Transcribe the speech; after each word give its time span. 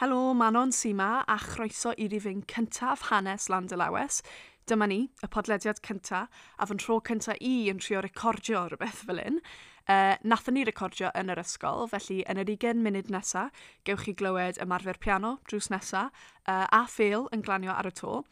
Helo, 0.00 0.34
Manon 0.34 0.72
Sima 0.72 1.22
a 1.28 1.36
chroeso 1.38 1.92
i 1.94 2.08
rifyn 2.10 2.40
cyntaf 2.50 3.12
hanes 3.12 3.44
Landelawes. 3.46 4.24
Dyma 4.66 4.88
ni, 4.90 4.96
y 5.22 5.28
podlediad 5.30 5.78
cyntaf, 5.86 6.40
a 6.58 6.66
fy 6.66 6.74
nhro 6.74 6.96
cyntaf 7.06 7.38
i 7.38 7.68
yn 7.70 7.78
trio 7.78 8.02
recordio 8.02 8.64
rhywbeth 8.72 9.04
fel 9.06 9.22
un. 9.22 9.38
Uh, 9.86 10.16
nathon 10.26 10.58
ni 10.58 10.64
recordio 10.66 11.12
yn 11.14 11.30
yr 11.30 11.38
ysgol, 11.44 11.86
felly 11.92 12.24
yn 12.26 12.42
yr 12.42 12.50
20 12.50 12.82
munud 12.82 13.12
nesaf, 13.14 13.54
gewch 13.86 14.02
chi 14.08 14.16
glywed 14.18 14.58
ymarfer 14.66 14.98
piano 14.98 15.36
drws 15.46 15.70
nesaf, 15.70 16.10
uh, 16.48 16.66
a 16.66 16.82
ffeil 16.90 17.28
yn 17.30 17.46
glanio 17.46 17.78
ar 17.78 17.92
y 17.92 17.94
to. 17.94 18.24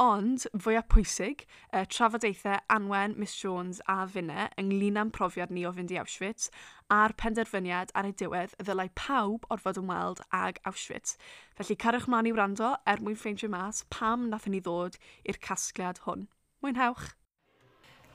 Ond, 0.00 0.46
fwyaf 0.56 0.86
pwysig, 0.88 1.42
uh, 1.74 1.82
trafodaethau 1.84 2.56
Anwen, 2.72 3.18
Miss 3.18 3.34
Jones 3.36 3.82
a 3.84 4.06
Fine 4.08 4.46
ynglyn 4.62 4.96
â'n 4.96 5.10
profiad 5.12 5.52
ni 5.52 5.66
o 5.68 5.74
fynd 5.76 5.92
i 5.92 5.98
Auschwitz 6.00 6.48
a'r 6.96 7.12
penderfyniad 7.20 7.92
ar 7.92 8.08
ei 8.08 8.16
diwedd 8.16 8.56
y 8.56 8.64
ddylai 8.64 8.88
pawb 8.96 9.44
orfod 9.52 9.82
yn 9.82 9.92
weld 9.92 10.24
ag 10.40 10.64
Auschwitz. 10.64 11.18
Felly 11.60 11.76
carwch 11.84 12.08
mlaen 12.08 12.32
i 12.32 12.32
wrando 12.32 12.72
er 12.88 13.04
mwyn 13.04 13.20
ffeindio 13.20 13.52
mas 13.52 13.84
pam 13.92 14.30
nathon 14.32 14.56
ni 14.56 14.64
ddod 14.64 14.96
i'r 15.28 15.44
casgliad 15.44 16.00
hwn. 16.06 16.30
Mwynhewch! 16.64 17.10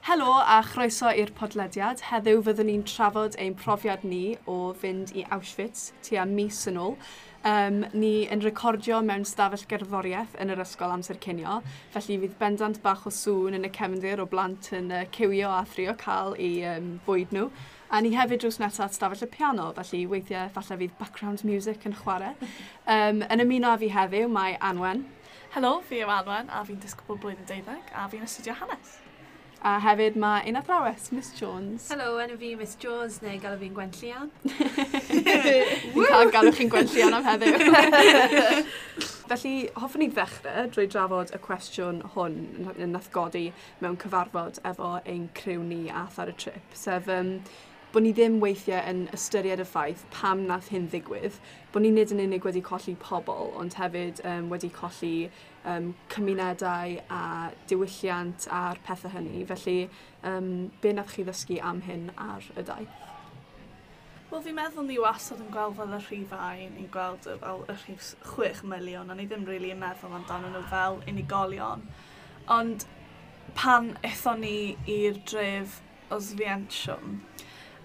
Helo 0.06 0.36
a 0.38 0.60
chroeso 0.62 1.10
i'r 1.10 1.32
podlediad. 1.34 2.04
Heddiw 2.12 2.44
fyddwn 2.46 2.68
ni'n 2.70 2.84
trafod 2.86 3.34
ein 3.42 3.56
profiad 3.58 4.04
ni 4.06 4.36
o 4.46 4.58
fynd 4.78 5.10
i 5.18 5.24
Auschwitz 5.34 5.88
tua 6.06 6.28
mis 6.30 6.60
yn 6.70 6.76
ôl. 6.78 6.94
Um, 7.50 7.80
ni 7.98 8.28
yn 8.30 8.44
recordio 8.46 9.00
mewn 9.02 9.26
stafell 9.26 9.64
gerddoriaeth 9.72 10.36
yn 10.44 10.54
yr 10.54 10.62
ysgol 10.62 10.94
amser 10.94 11.18
cynio, 11.24 11.56
felly 11.96 12.20
fydd 12.22 12.36
bendant 12.38 12.78
bach 12.84 13.08
o 13.10 13.14
sŵn 13.18 13.58
yn 13.58 13.66
y 13.66 13.72
cefndir 13.74 14.22
o 14.22 14.28
blant 14.30 14.70
yn 14.78 14.94
uh, 14.94 15.00
cywio 15.16 15.50
a 15.56 15.64
thrio 15.72 15.98
cael 16.04 16.38
eu 16.38 16.52
um, 16.76 16.92
bwyd 17.08 17.34
nhw. 17.34 17.48
A 17.90 18.04
ni 18.06 18.14
hefyd 18.14 18.44
drws 18.46 18.62
nesaf 18.62 18.92
at 18.92 19.00
stafell 19.00 19.26
y 19.26 19.32
piano, 19.34 19.72
felly 19.80 20.04
weithiau 20.14 20.54
falle 20.54 20.78
fydd 20.84 20.94
background 21.02 21.42
music 21.50 21.90
yn 21.90 21.98
chwarae. 22.04 22.36
Um, 22.86 23.26
yn 23.26 23.42
ymuno 23.48 23.74
a 23.74 23.82
fi 23.82 23.90
heddiw 23.98 24.30
mae 24.38 24.54
Anwen. 24.70 25.08
Helo, 25.58 25.80
fi 25.90 26.06
yw 26.06 26.14
Anwen 26.20 26.54
a 26.54 26.62
fi'n 26.70 26.78
disgybl 26.86 27.18
blwyddyn 27.18 27.50
deuddeg 27.56 27.90
a 27.98 28.06
fi'n 28.14 28.30
astudio 28.30 28.54
hanes. 28.62 29.00
A 29.66 29.80
hefyd 29.82 30.14
mae 30.22 30.44
un 30.46 30.60
athrawes, 30.60 31.08
Miss 31.12 31.32
Jones. 31.40 31.88
Helo, 31.90 32.20
enw 32.22 32.36
fi 32.38 32.52
Miss 32.60 32.76
Jones, 32.78 33.16
neu 33.24 33.40
galw 33.42 33.58
fi'n 33.58 33.74
Gwentlian. 33.74 34.30
Fi'n 35.10 36.06
cael 36.06 36.30
galw 36.36 36.52
chi'n 36.54 36.70
Gwentlian 36.70 37.16
am 37.18 37.26
heddiw. 37.26 37.56
Felly, 39.32 39.54
hoffwn 39.82 40.06
i 40.06 40.10
ddechrau 40.14 40.68
drwy 40.76 40.86
drafod 40.94 41.34
y 41.34 41.40
cwestiwn 41.48 42.04
hwn 42.14 42.38
yn 42.76 42.94
nath 42.94 43.10
godi 43.16 43.48
mewn 43.82 43.98
cyfarfod 44.04 44.62
efo 44.70 45.00
ein 45.02 45.32
criw 45.40 45.66
ni 45.66 45.88
ath 45.90 46.22
ar 46.22 46.30
y 46.30 46.38
trip. 46.46 46.78
Sef, 46.78 47.10
um, 47.10 47.40
bod 47.96 48.04
ni 48.04 48.12
ddim 48.12 48.42
weithiau 48.44 48.82
yn 48.92 49.06
ystyried 49.16 49.62
y 49.64 49.66
ffaith 49.70 50.02
pam 50.12 50.42
nath 50.50 50.66
hyn 50.74 50.90
ddigwydd, 50.92 51.38
bod 51.72 51.86
ni 51.86 51.94
nid 51.96 52.12
yn 52.12 52.20
unig 52.26 52.44
wedi 52.44 52.60
colli 52.66 52.92
pobl, 53.00 53.54
ond 53.56 53.78
hefyd 53.80 54.20
um, 54.28 54.50
wedi 54.52 54.68
colli 54.76 55.30
um, 55.64 55.94
cymunedau 56.12 56.98
a 57.08 57.22
diwylliant 57.72 58.50
a'r 58.52 58.82
pethau 58.84 59.14
hynny. 59.14 59.46
Felly, 59.48 59.78
um, 60.28 60.50
be 60.84 60.92
nath 60.98 61.16
chi 61.16 61.24
ddysgu 61.24 61.62
am 61.72 61.80
hyn 61.88 62.10
ar 62.20 62.44
y 62.52 62.66
daith? 62.68 63.00
Wel, 64.28 64.44
fi'n 64.44 64.60
meddwl 64.60 64.90
ni 64.90 65.00
wastad 65.00 65.40
yn 65.40 65.56
gweld 65.56 65.80
fel 65.80 65.96
y 65.96 66.02
rhif 66.04 66.36
ai, 66.36 66.68
ni'n 66.76 66.92
gweld 66.92 67.32
fel 67.46 67.64
y 67.64 67.78
rhif 67.78 68.12
chwech 68.28 68.60
miliwn, 68.68 69.08
a 69.08 69.16
ni 69.16 69.30
ddim 69.30 69.48
rili 69.48 69.62
really 69.62 69.72
yn 69.78 69.80
meddwl 69.86 70.20
amdano 70.20 70.52
nhw 70.52 70.66
fel 70.68 71.00
unigolion. 71.08 71.88
Ond 72.52 72.84
pan 73.56 73.94
eithon 74.04 74.44
ni 74.44 74.58
i'r 74.92 75.24
dref 75.32 75.80
Oswiensiwm, 76.12 77.22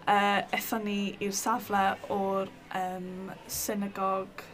uh, 0.06 0.40
ethon 0.56 0.86
ni 0.86 1.00
i'r 1.20 1.36
safle 1.36 1.84
o'r 2.12 2.50
um, 2.78 3.30
synagog... 3.48 4.46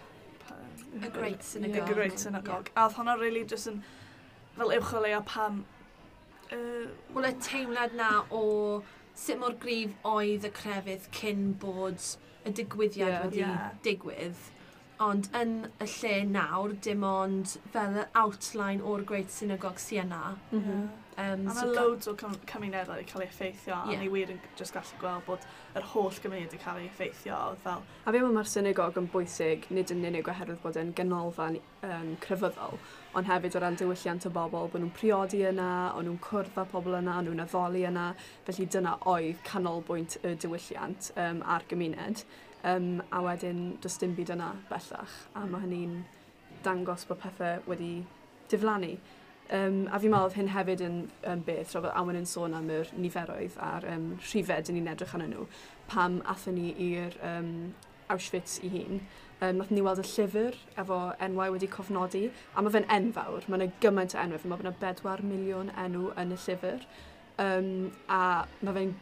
Y 0.96 1.10
Great 1.12 1.42
Synagog. 1.44 1.90
Y 1.90 1.94
Great 1.94 2.18
Synagog. 2.18 2.70
Yeah. 2.70 2.76
A 2.80 2.86
oedd 2.86 2.94
hwnna 2.96 3.16
really 3.20 3.44
just 3.44 3.68
yn 3.68 3.82
fel 4.56 4.72
uwch 4.78 4.94
o 4.96 5.02
leo 5.04 5.22
pam... 5.28 5.64
Uh, 6.46 6.86
Wel, 7.12 7.28
y 7.28 7.34
teimlad 7.42 7.96
na 7.98 8.10
o 8.30 8.44
sut 9.16 9.40
mor 9.40 9.56
grif 9.60 9.94
oedd 10.06 10.46
y 10.46 10.52
crefydd 10.56 11.08
cyn 11.16 11.50
bod 11.60 12.00
y 12.46 12.52
digwyddiad 12.54 13.10
yeah. 13.10 13.24
wedi 13.24 13.42
yeah. 13.42 13.72
digwydd 13.84 14.44
Ond 15.04 15.26
yn 15.36 15.66
y 15.76 15.86
lle 15.92 16.12
nawr, 16.30 16.72
dim 16.80 17.02
ond 17.04 17.58
fel 17.74 17.98
y 18.00 18.04
outline 18.16 18.80
o'r 18.80 19.02
Great 19.04 19.32
Synagogue 19.32 19.82
Siena. 19.82 20.36
Mm 20.50 20.62
-hmm. 20.62 20.86
um, 21.16 21.42
a 21.48 21.52
mae 21.52 21.54
so 21.54 21.66
loads 21.66 22.08
o 22.08 22.14
cymunedau 22.16 22.94
wedi 22.94 23.04
cael 23.10 23.22
ei 23.22 23.28
effeithio, 23.28 23.74
yeah. 23.74 23.98
a 23.98 24.00
ni 24.00 24.08
wir 24.12 24.32
yn 24.32 24.40
just 24.58 24.72
gallu 24.72 25.00
gweld 25.00 25.26
bod 25.26 25.44
yr 25.74 25.84
holl 25.92 26.20
gymuned 26.22 26.48
wedi 26.48 26.62
cael 26.62 26.80
ei 26.80 26.86
effeithio. 26.86 27.56
Fel... 27.64 27.82
A 28.04 28.12
fe 28.12 28.22
mae'r 28.22 28.50
synagog 28.52 28.96
yn 28.96 29.10
bwysig, 29.12 29.68
nid 29.70 29.92
yn 29.92 30.04
unig 30.12 30.32
oherwydd 30.32 30.62
bod 30.62 30.80
e'n 30.80 30.94
ganolfan 30.96 31.60
um, 31.82 32.16
crefyddol, 32.24 32.80
ond 33.14 33.28
hefyd 33.32 33.56
o 33.56 33.64
ran 33.66 33.76
diwylliant 33.76 34.26
o 34.26 34.30
bobl, 34.30 34.68
bod 34.72 34.80
nhw'n 34.80 34.96
priodi 34.96 35.44
yna, 35.52 35.70
o'n 35.92 36.08
nhw'n 36.08 36.18
cwrdd 36.30 36.56
â 36.56 36.64
pobl 36.72 36.96
yna, 37.02 37.20
o'n 37.20 37.28
nhw'n 37.28 37.44
addoli 37.44 37.84
yna, 37.92 38.08
felly 38.48 38.66
dyna 38.72 38.96
oedd 39.12 39.44
canolbwynt 39.44 40.16
y 40.24 40.34
diwylliant 40.40 41.12
um, 41.16 41.44
a'r 41.44 41.68
gymuned. 41.68 42.24
Um, 42.66 43.02
a 43.12 43.20
wedyn, 43.22 43.76
does 43.80 43.94
dim 44.02 44.16
byd 44.16 44.32
yna 44.34 44.48
bellach, 44.66 45.12
a 45.38 45.44
mae 45.46 45.62
hynny'n 45.62 46.00
dangos 46.64 47.04
bod 47.06 47.20
pethau 47.22 47.62
wedi 47.70 48.00
diflannu. 48.50 48.96
Um, 49.54 49.84
a 49.94 50.00
fi'n 50.02 50.10
meddwl 50.10 50.34
hyn 50.34 50.48
hefyd 50.50 50.82
yn 50.82 50.96
um, 51.30 51.44
beth, 51.46 51.70
tra 51.70 51.84
bod 51.84 51.94
Awen 51.94 52.18
yn 52.18 52.26
sôn 52.26 52.56
am 52.58 52.66
yr 52.74 52.90
niferoedd 52.98 53.54
a'r 53.62 53.86
um, 53.92 54.08
rhifed 54.18 54.72
ni'n 54.74 54.90
edrych 54.90 55.14
arnyn 55.14 55.30
nhw, 55.36 55.46
pam 55.92 56.18
athyn 56.32 56.58
ni 56.58 56.72
i'r 56.88 57.14
um, 57.28 57.52
Auschwitz 58.10 58.58
i 58.66 58.72
hun. 58.74 59.04
Um, 59.36 59.60
nath 59.60 59.70
ni 59.70 59.84
weld 59.86 60.02
y 60.02 60.08
llyfr 60.08 60.58
efo 60.82 60.98
enwau 61.22 61.54
wedi 61.54 61.70
cofnodi, 61.70 62.24
a 62.56 62.64
mae 62.66 62.74
fe'n 62.74 62.90
enfawr, 62.98 63.46
mae 63.46 63.60
yna 63.60 63.70
gymaint 63.84 64.16
o 64.16 64.22
enwau, 64.24 64.42
mae 64.50 64.66
yna 64.66 64.74
4 64.80 65.22
miliwn 65.30 65.70
enw 65.84 66.08
yn 66.18 66.34
y 66.34 66.40
llyfr, 66.48 66.82
um, 67.46 67.70
a 68.10 68.20
mae 68.66 68.78
fe'n 68.80 68.94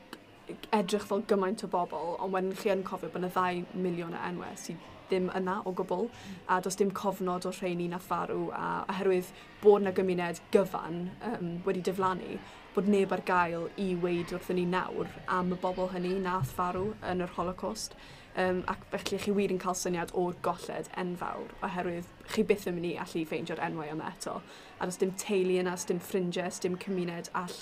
edrych 0.73 1.07
fel 1.09 1.23
gymaint 1.29 1.65
o 1.65 1.71
bobl, 1.71 2.17
ond 2.19 2.35
wedyn 2.35 2.57
chi 2.59 2.73
yn 2.75 2.85
cofio 2.87 3.13
bod 3.13 3.23
yna 3.23 3.31
2 3.37 3.79
miliwn 3.85 4.17
o 4.17 4.25
enwau 4.29 4.59
sydd 4.61 4.91
ddim 5.09 5.29
yna 5.37 5.61
o 5.69 5.73
gwbl, 5.77 6.09
a 6.49 6.61
does 6.65 6.79
dim 6.81 6.91
cofnod 6.91 7.47
o 7.47 7.53
rheini 7.53 7.89
na 7.93 8.01
pharw, 8.01 8.49
a 8.57 8.85
oherwydd 8.89 9.31
bod 9.63 9.85
yna 9.85 9.93
gymuned 9.97 10.41
gyfan 10.55 11.01
um, 11.31 11.51
wedi 11.67 11.85
diflannu, 11.85 12.39
bod 12.75 12.89
neb 12.91 13.13
ar 13.15 13.23
gael 13.29 13.69
i 13.79 13.93
weid 14.03 14.33
wrthyn 14.35 14.59
ni 14.59 14.67
nawr 14.67 15.11
am 15.31 15.53
y 15.55 15.59
bobl 15.63 15.93
hynny 15.93 16.17
nath 16.25 16.53
farw 16.57 16.93
yn 17.11 17.23
yr 17.25 17.35
Holocaust. 17.37 17.95
Um, 18.35 18.65
ac 18.67 18.83
felly 18.91 19.21
chi 19.23 19.33
wir 19.37 19.53
yn 19.55 19.61
cael 19.63 19.77
syniad 19.79 20.11
o'r 20.19 20.35
golled 20.43 20.89
enfawr 20.99 21.53
oherwydd 21.69 22.09
chi 22.33 22.43
byth 22.49 22.67
yn 22.67 22.75
mynd 22.75 22.89
i 22.89 22.97
allu 23.05 23.23
ffeindio'r 23.31 23.63
enwau 23.63 23.93
yma 23.93 24.11
eto. 24.11 24.41
A 24.81 24.89
does 24.91 24.99
dim 24.99 25.13
teulu 25.21 25.61
yna, 25.61 25.77
does 25.77 25.87
dim 25.87 26.03
ffrindiau, 26.03 26.51
does 26.51 26.59
dim 26.65 26.75
cymuned 26.83 27.31
all 27.39 27.55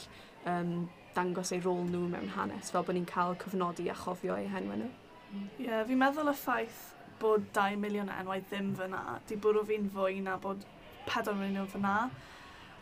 um, 0.48 0.88
dangos 1.16 1.52
eu 1.52 1.60
rôl 1.64 1.84
nhw 1.88 2.08
mewn 2.12 2.32
hanes, 2.36 2.70
fel 2.72 2.84
bod 2.86 2.96
ni'n 2.96 3.08
cael 3.08 3.36
cyfnodi 3.42 3.88
a 3.92 3.96
chofio 4.04 4.36
eu 4.38 4.48
henwa 4.52 4.78
nhw. 4.80 4.90
Ie, 5.32 5.66
yeah, 5.66 5.82
fi'n 5.88 6.00
meddwl 6.00 6.32
y 6.32 6.36
ffaith 6.36 6.80
bod 7.22 7.44
2 7.56 7.78
miliwn 7.80 8.10
enwau 8.12 8.40
ddim 8.48 8.72
fyna, 8.78 9.02
di 9.28 9.38
bwrw 9.40 9.64
fi'n 9.68 9.90
fwy 9.94 10.20
na 10.24 10.38
bod 10.42 10.64
4 11.08 11.36
miliwn 11.38 11.68
fyna. 11.72 11.94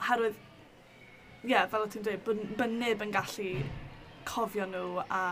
Herwydd, 0.08 0.38
ie, 1.44 1.52
yeah, 1.52 1.68
fel 1.70 1.86
o 1.86 1.90
ti'n 1.90 2.06
dweud, 2.06 2.24
bod, 2.26 2.42
bod 2.58 2.78
neb 2.80 3.04
yn 3.04 3.14
gallu 3.14 3.50
cofio 4.28 4.66
nhw 4.70 5.04
a 5.06 5.22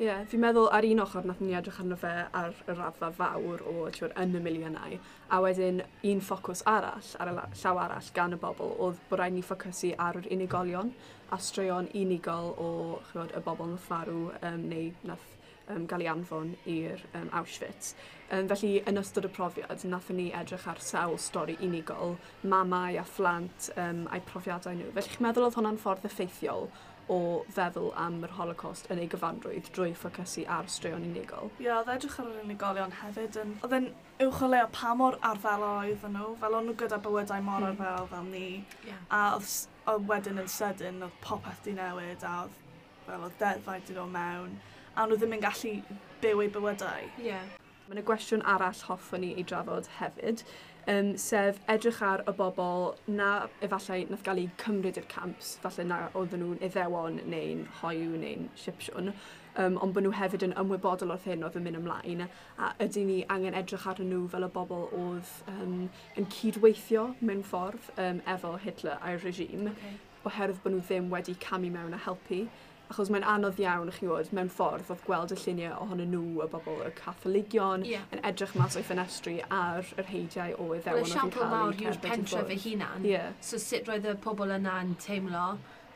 Ie, 0.00 0.06
yeah, 0.06 0.22
fi'n 0.24 0.40
meddwl 0.40 0.70
ar 0.72 0.86
un 0.88 1.02
ochr 1.02 1.26
nath 1.28 1.42
ni 1.44 1.52
edrych 1.52 1.76
arno 1.82 1.96
fe 2.00 2.10
ar 2.38 2.54
y 2.64 2.72
raddfa 2.72 3.10
fawr 3.18 3.60
o 3.68 3.82
tiwr, 3.92 4.14
yn 4.22 4.30
y 4.38 4.40
miliynau, 4.40 4.94
a 5.28 5.40
wedyn 5.44 5.82
un 6.08 6.22
ffocws 6.24 6.62
arall 6.72 7.10
ar 7.20 7.28
y 7.28 7.34
llaw 7.60 7.80
arall 7.82 8.08
gan 8.16 8.32
y 8.32 8.38
bobl 8.40 8.72
oedd 8.86 9.02
bod 9.10 9.20
rhaid 9.20 9.36
ni 9.36 9.42
ffocysu 9.44 9.90
ar 10.00 10.16
yr 10.22 10.30
unigolion 10.32 10.94
a 11.36 11.36
straeon 11.36 11.90
unigol 11.92 12.48
o 12.56 12.70
chywod, 13.10 13.36
y 13.36 13.44
bobl 13.44 13.68
nath 13.74 13.84
farw 13.90 14.22
um, 14.40 14.64
neu 14.72 14.88
nath 15.04 15.28
um, 15.68 15.84
gael 15.90 16.06
ei 16.06 16.10
anfon 16.14 16.54
i'r 16.64 17.04
um, 17.12 17.28
Auschwitz. 17.42 17.92
Um, 18.30 18.48
felly, 18.48 18.78
yn 18.88 19.02
ystod 19.02 19.28
y 19.28 19.34
profiad, 19.36 19.84
nathon 19.84 20.16
ni 20.16 20.30
edrych 20.32 20.64
ar 20.70 20.80
sawl 20.80 21.20
stori 21.20 21.58
unigol, 21.60 22.16
mamau 22.40 22.96
a 22.96 23.04
phlant 23.04 23.68
um, 23.76 24.06
a'u 24.08 24.24
profiadau 24.32 24.80
nhw. 24.80 24.94
Felly, 24.96 25.12
chi'n 25.12 25.28
meddwl 25.28 25.50
oedd 25.50 25.60
hwnna'n 25.60 25.82
ffordd 25.84 26.08
effeithiol 26.08 26.70
o 27.10 27.18
feddwl 27.50 27.90
am 27.98 28.20
yr 28.26 28.32
Holocaust 28.36 28.86
yn 28.92 29.00
ei 29.02 29.08
gyfanrwydd 29.10 29.70
drwy 29.74 29.90
ffocysu 29.98 30.44
ar 30.56 30.68
straeon 30.70 31.06
unigol. 31.08 31.50
Ie, 31.58 31.66
yeah, 31.66 31.80
oedd 31.80 31.90
edrych 31.96 32.18
ar 32.22 32.30
yr 32.30 32.44
unigolion 32.44 32.94
hefyd 33.00 33.38
yn... 33.42 33.56
Oedd 33.66 33.76
yn 33.80 33.88
uwch 34.26 34.42
o 34.46 34.50
leo 34.52 34.68
pa 34.76 34.94
mor 34.98 35.18
arfel 35.26 35.64
oedd 35.66 36.06
nhw, 36.14 36.28
fel 36.42 36.58
o'n 36.58 36.68
nhw 36.70 36.76
gyda 36.82 37.00
bywydau 37.02 37.42
mor 37.46 37.64
mm. 37.64 37.70
arfel 37.72 38.10
fel 38.12 38.28
ni. 38.30 38.48
Yeah. 38.86 39.00
A 39.10 39.22
oedd, 39.36 39.54
oedd 39.90 40.06
wedyn 40.12 40.42
yn 40.44 40.50
sydyn, 40.54 41.02
oedd 41.06 41.16
popeth 41.24 41.64
di 41.66 41.74
newid, 41.78 42.22
a 42.22 42.36
oedd, 42.44 42.60
fel 43.08 43.26
oedd 43.26 43.38
deddfau 43.42 43.82
di 43.88 43.98
dod 43.98 44.14
mewn. 44.14 44.54
A 44.94 45.06
nhw 45.08 45.18
ddim 45.18 45.34
yn 45.38 45.42
gallu 45.42 45.74
byw 46.22 46.44
eu 46.44 46.54
bywydau. 46.58 47.10
Ie. 47.18 47.32
Yeah. 47.32 47.56
Mae 47.88 47.98
yna 47.98 48.06
gwestiwn 48.06 48.46
arall 48.46 48.84
hoffwn 48.86 49.24
ni 49.24 49.32
ei 49.34 49.42
drafod 49.42 49.88
hefyd, 49.96 50.44
um, 50.90 51.10
sef 51.16 51.58
edrych 51.70 52.00
ar 52.02 52.22
y 52.28 52.32
bobl 52.36 52.94
na 53.06 53.30
efallai 53.64 54.00
nath 54.10 54.24
gael 54.26 54.42
eu 54.44 54.50
cymryd 54.62 54.98
i'r 55.00 55.08
camps, 55.12 55.52
falle 55.62 55.86
na 55.86 56.00
oedden 56.18 56.42
nhw'n 56.44 56.64
iddewon 56.66 57.20
neu'n 57.32 57.66
hoiw 57.80 58.16
neu'n 58.22 58.48
sipsiwn, 58.58 59.12
um, 59.12 59.78
ond 59.84 59.94
bod 59.96 60.06
nhw 60.06 60.14
hefyd 60.18 60.46
yn 60.48 60.56
ymwybodol 60.62 61.14
o'r 61.14 61.24
hyn 61.26 61.46
oedd 61.46 61.58
yn 61.60 61.66
mynd 61.66 61.80
ymlaen, 61.82 62.24
a 62.58 62.72
ydy 62.86 63.04
ni 63.06 63.18
angen 63.36 63.58
edrych 63.62 63.86
ar 63.92 64.02
nhw 64.04 64.24
fel 64.32 64.48
y 64.48 64.50
bobl 64.56 64.88
oedd 65.02 65.34
um, 65.54 65.76
yn 66.20 66.30
cydweithio 66.36 67.10
mewn 67.20 67.44
ffordd 67.52 67.92
um, 67.96 68.24
efo 68.34 68.56
Hitler 68.64 68.98
a'r 69.00 69.22
regime, 69.26 69.74
okay. 69.74 69.94
oherwydd 70.24 70.64
bod 70.64 70.76
nhw 70.76 70.84
ddim 70.88 71.14
wedi 71.14 71.38
camu 71.46 71.72
mewn 71.76 71.96
a 71.96 72.02
helpu 72.08 72.44
achos 72.90 73.10
mae'n 73.12 73.24
anodd 73.32 73.60
iawn, 73.62 73.90
chi 73.94 74.08
wod, 74.10 74.30
mewn 74.34 74.50
ffordd 74.50 74.88
oedd 74.90 75.02
gweld 75.06 75.34
y 75.34 75.38
lluniau 75.38 75.76
ohonyn 75.84 76.10
nhw, 76.10 76.42
y 76.42 76.48
bobl, 76.50 76.80
y 76.86 76.90
catholigion, 76.98 77.84
yeah. 77.86 78.06
yn 78.14 78.22
edrych 78.26 78.56
mas 78.58 78.76
o'i 78.78 78.82
ffenestri 78.86 79.36
ar 79.54 79.86
yr 80.00 80.08
heidiau 80.10 80.56
o 80.58 80.70
iddewon 80.78 81.06
oedd 81.06 81.14
yn 81.14 81.34
cael 81.36 81.52
mawr 81.54 81.84
yw'r 81.84 82.00
pentref 82.02 82.50
ei 82.50 82.58
hunan. 82.64 83.06
Yeah. 83.06 83.30
So 83.46 83.60
sut 83.62 83.90
roedd 83.90 84.08
y 84.10 84.16
pobl 84.24 84.56
yna 84.56 84.80
yn 84.84 84.96
teimlo 85.04 85.44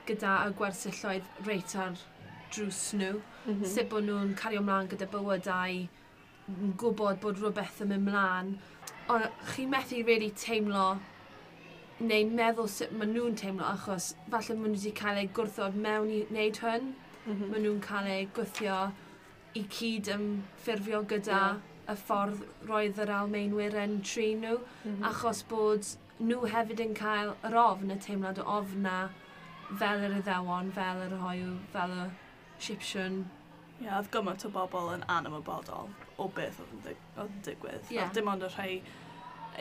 gyda 0.08 0.36
y 0.46 0.54
gwersylloedd 0.60 1.30
reit 1.48 1.74
ar 1.80 1.98
drws 2.54 2.84
nhw, 3.00 3.18
mm 3.18 3.50
-hmm. 3.50 3.72
sut 3.74 3.90
bod 3.90 4.06
nhw'n 4.06 4.36
cario 4.38 4.62
ymlaen 4.62 4.90
gyda 4.92 5.10
bywydau, 5.10 5.82
yn 6.54 6.76
gwybod 6.78 7.18
bod 7.24 7.40
rhywbeth 7.40 7.82
yn 7.82 7.90
mynd 7.90 8.06
mlaen, 8.10 8.54
ond 9.10 9.26
chi 9.54 9.66
methu 9.66 10.04
really 10.06 10.30
teimlo 10.44 10.92
neu'n 12.02 12.34
meddwl 12.34 12.68
sut 12.70 12.92
maen 12.98 13.12
nhw'n 13.14 13.36
teimlo 13.38 13.66
achos 13.68 14.12
falle 14.30 14.56
maen 14.58 14.72
nhw 14.72 14.80
wedi 14.80 14.94
cael 15.00 15.20
eu 15.22 15.28
gwrthod 15.38 15.76
mewn 15.86 16.10
i 16.10 16.22
wneud 16.30 16.60
hyn. 16.66 16.88
Mm 17.24 17.34
-hmm. 17.34 17.50
Maen 17.50 17.66
nhw'n 17.66 17.82
cael 17.84 18.10
eu 18.14 18.30
gwythio 18.38 18.78
i 19.54 19.62
cyd 19.76 20.10
ymffurfio 20.16 21.02
gyda 21.12 21.42
yeah. 21.42 21.60
y 21.92 21.94
ffordd 22.00 22.42
roedd 22.70 22.98
yr 23.04 23.12
Almeinwyr 23.18 23.76
yn 23.84 24.00
trin 24.02 24.42
nhw 24.42 24.56
mm 24.58 24.88
-hmm. 24.88 25.04
achos 25.10 25.44
bod 25.52 25.94
nhw 26.18 26.50
hefyd 26.50 26.80
yn 26.80 26.94
cael 26.98 27.32
yr 27.46 27.56
ofn, 27.58 27.90
y 27.90 27.98
teimlad 28.06 28.38
o 28.42 28.48
ofna 28.58 28.98
fel 29.78 30.04
yr 30.08 30.18
iddewon, 30.18 30.70
fel 30.74 31.02
yr 31.06 31.16
hoiw, 31.22 31.54
fel 31.72 31.96
y 32.02 32.04
Sipsiwn. 32.64 33.24
Ie, 33.80 33.86
yeah, 33.86 33.96
oedd 33.98 34.10
gymaint 34.14 34.44
o 34.46 34.50
bobl 34.54 34.92
yn 34.94 35.02
anymwybodol 35.10 35.88
o 36.22 36.28
beth 36.36 36.60
oedd 36.62 36.90
yn 36.92 37.40
digwydd. 37.46 37.90
Yeah. 37.90 38.04
Oedd 38.04 38.14
dim 38.18 38.30
ond 38.30 38.46
y 38.46 38.50
rhai 38.52 38.82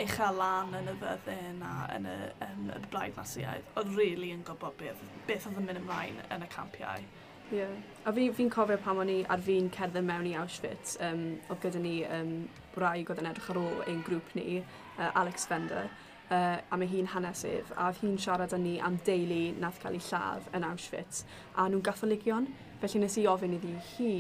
uchel 0.02 0.40
lan 0.40 0.74
yn 0.78 0.90
y 0.90 0.96
fyddin 1.02 1.62
a 1.66 1.74
yn 1.96 2.08
y, 2.10 2.16
yn 2.48 2.72
y 2.74 2.80
blaid 2.94 3.18
nasiaid, 3.20 3.68
oedd 3.80 3.94
really 3.98 4.32
yn 4.34 4.44
gwybod 4.48 4.78
beth, 4.80 5.04
beth 5.28 5.48
oedd 5.50 5.60
yn 5.62 5.68
mynd 5.70 5.82
ymlaen 5.84 6.22
yn 6.34 6.46
y 6.46 6.50
campiau. 6.54 7.04
Ie. 7.52 7.60
Yeah. 7.60 7.74
A 8.08 8.14
fi'n 8.16 8.34
fi, 8.34 8.48
cofio 8.50 8.80
pan 8.82 9.02
o'n 9.04 9.12
i 9.12 9.20
ar 9.30 9.42
fi'n 9.44 9.70
cerdded 9.76 10.06
mewn 10.08 10.30
i 10.30 10.34
Auschwitz, 10.40 10.96
um, 11.06 11.26
oedd 11.50 11.62
gyda 11.66 11.84
ni 11.84 11.98
um, 12.08 12.34
wraig 12.78 13.12
oedd 13.12 13.22
yn 13.22 13.30
edrych 13.30 13.52
ar 13.54 13.62
ôl 13.62 13.84
ein 13.86 14.02
grŵp 14.08 14.34
ni, 14.40 14.64
uh, 14.98 15.12
Alex 15.22 15.46
Fender, 15.52 15.92
uh, 16.30 16.58
a 16.58 16.80
mae 16.80 16.90
hi'n 16.90 17.12
hanesif, 17.14 17.70
a 17.78 17.92
hi'n 18.00 18.18
siarad 18.22 18.56
â 18.56 18.62
ni 18.62 18.80
am 18.82 18.98
deulu 19.06 19.44
nath 19.62 19.82
cael 19.84 20.00
ei 20.00 20.06
lladd 20.08 20.50
yn 20.56 20.66
Auschwitz, 20.72 21.26
a 21.54 21.68
nhw'n 21.68 21.86
gatholigion, 21.86 22.50
felly 22.82 23.04
nes 23.04 23.20
i 23.22 23.28
ofyn 23.30 23.58
iddi 23.60 23.76
hi 23.94 24.12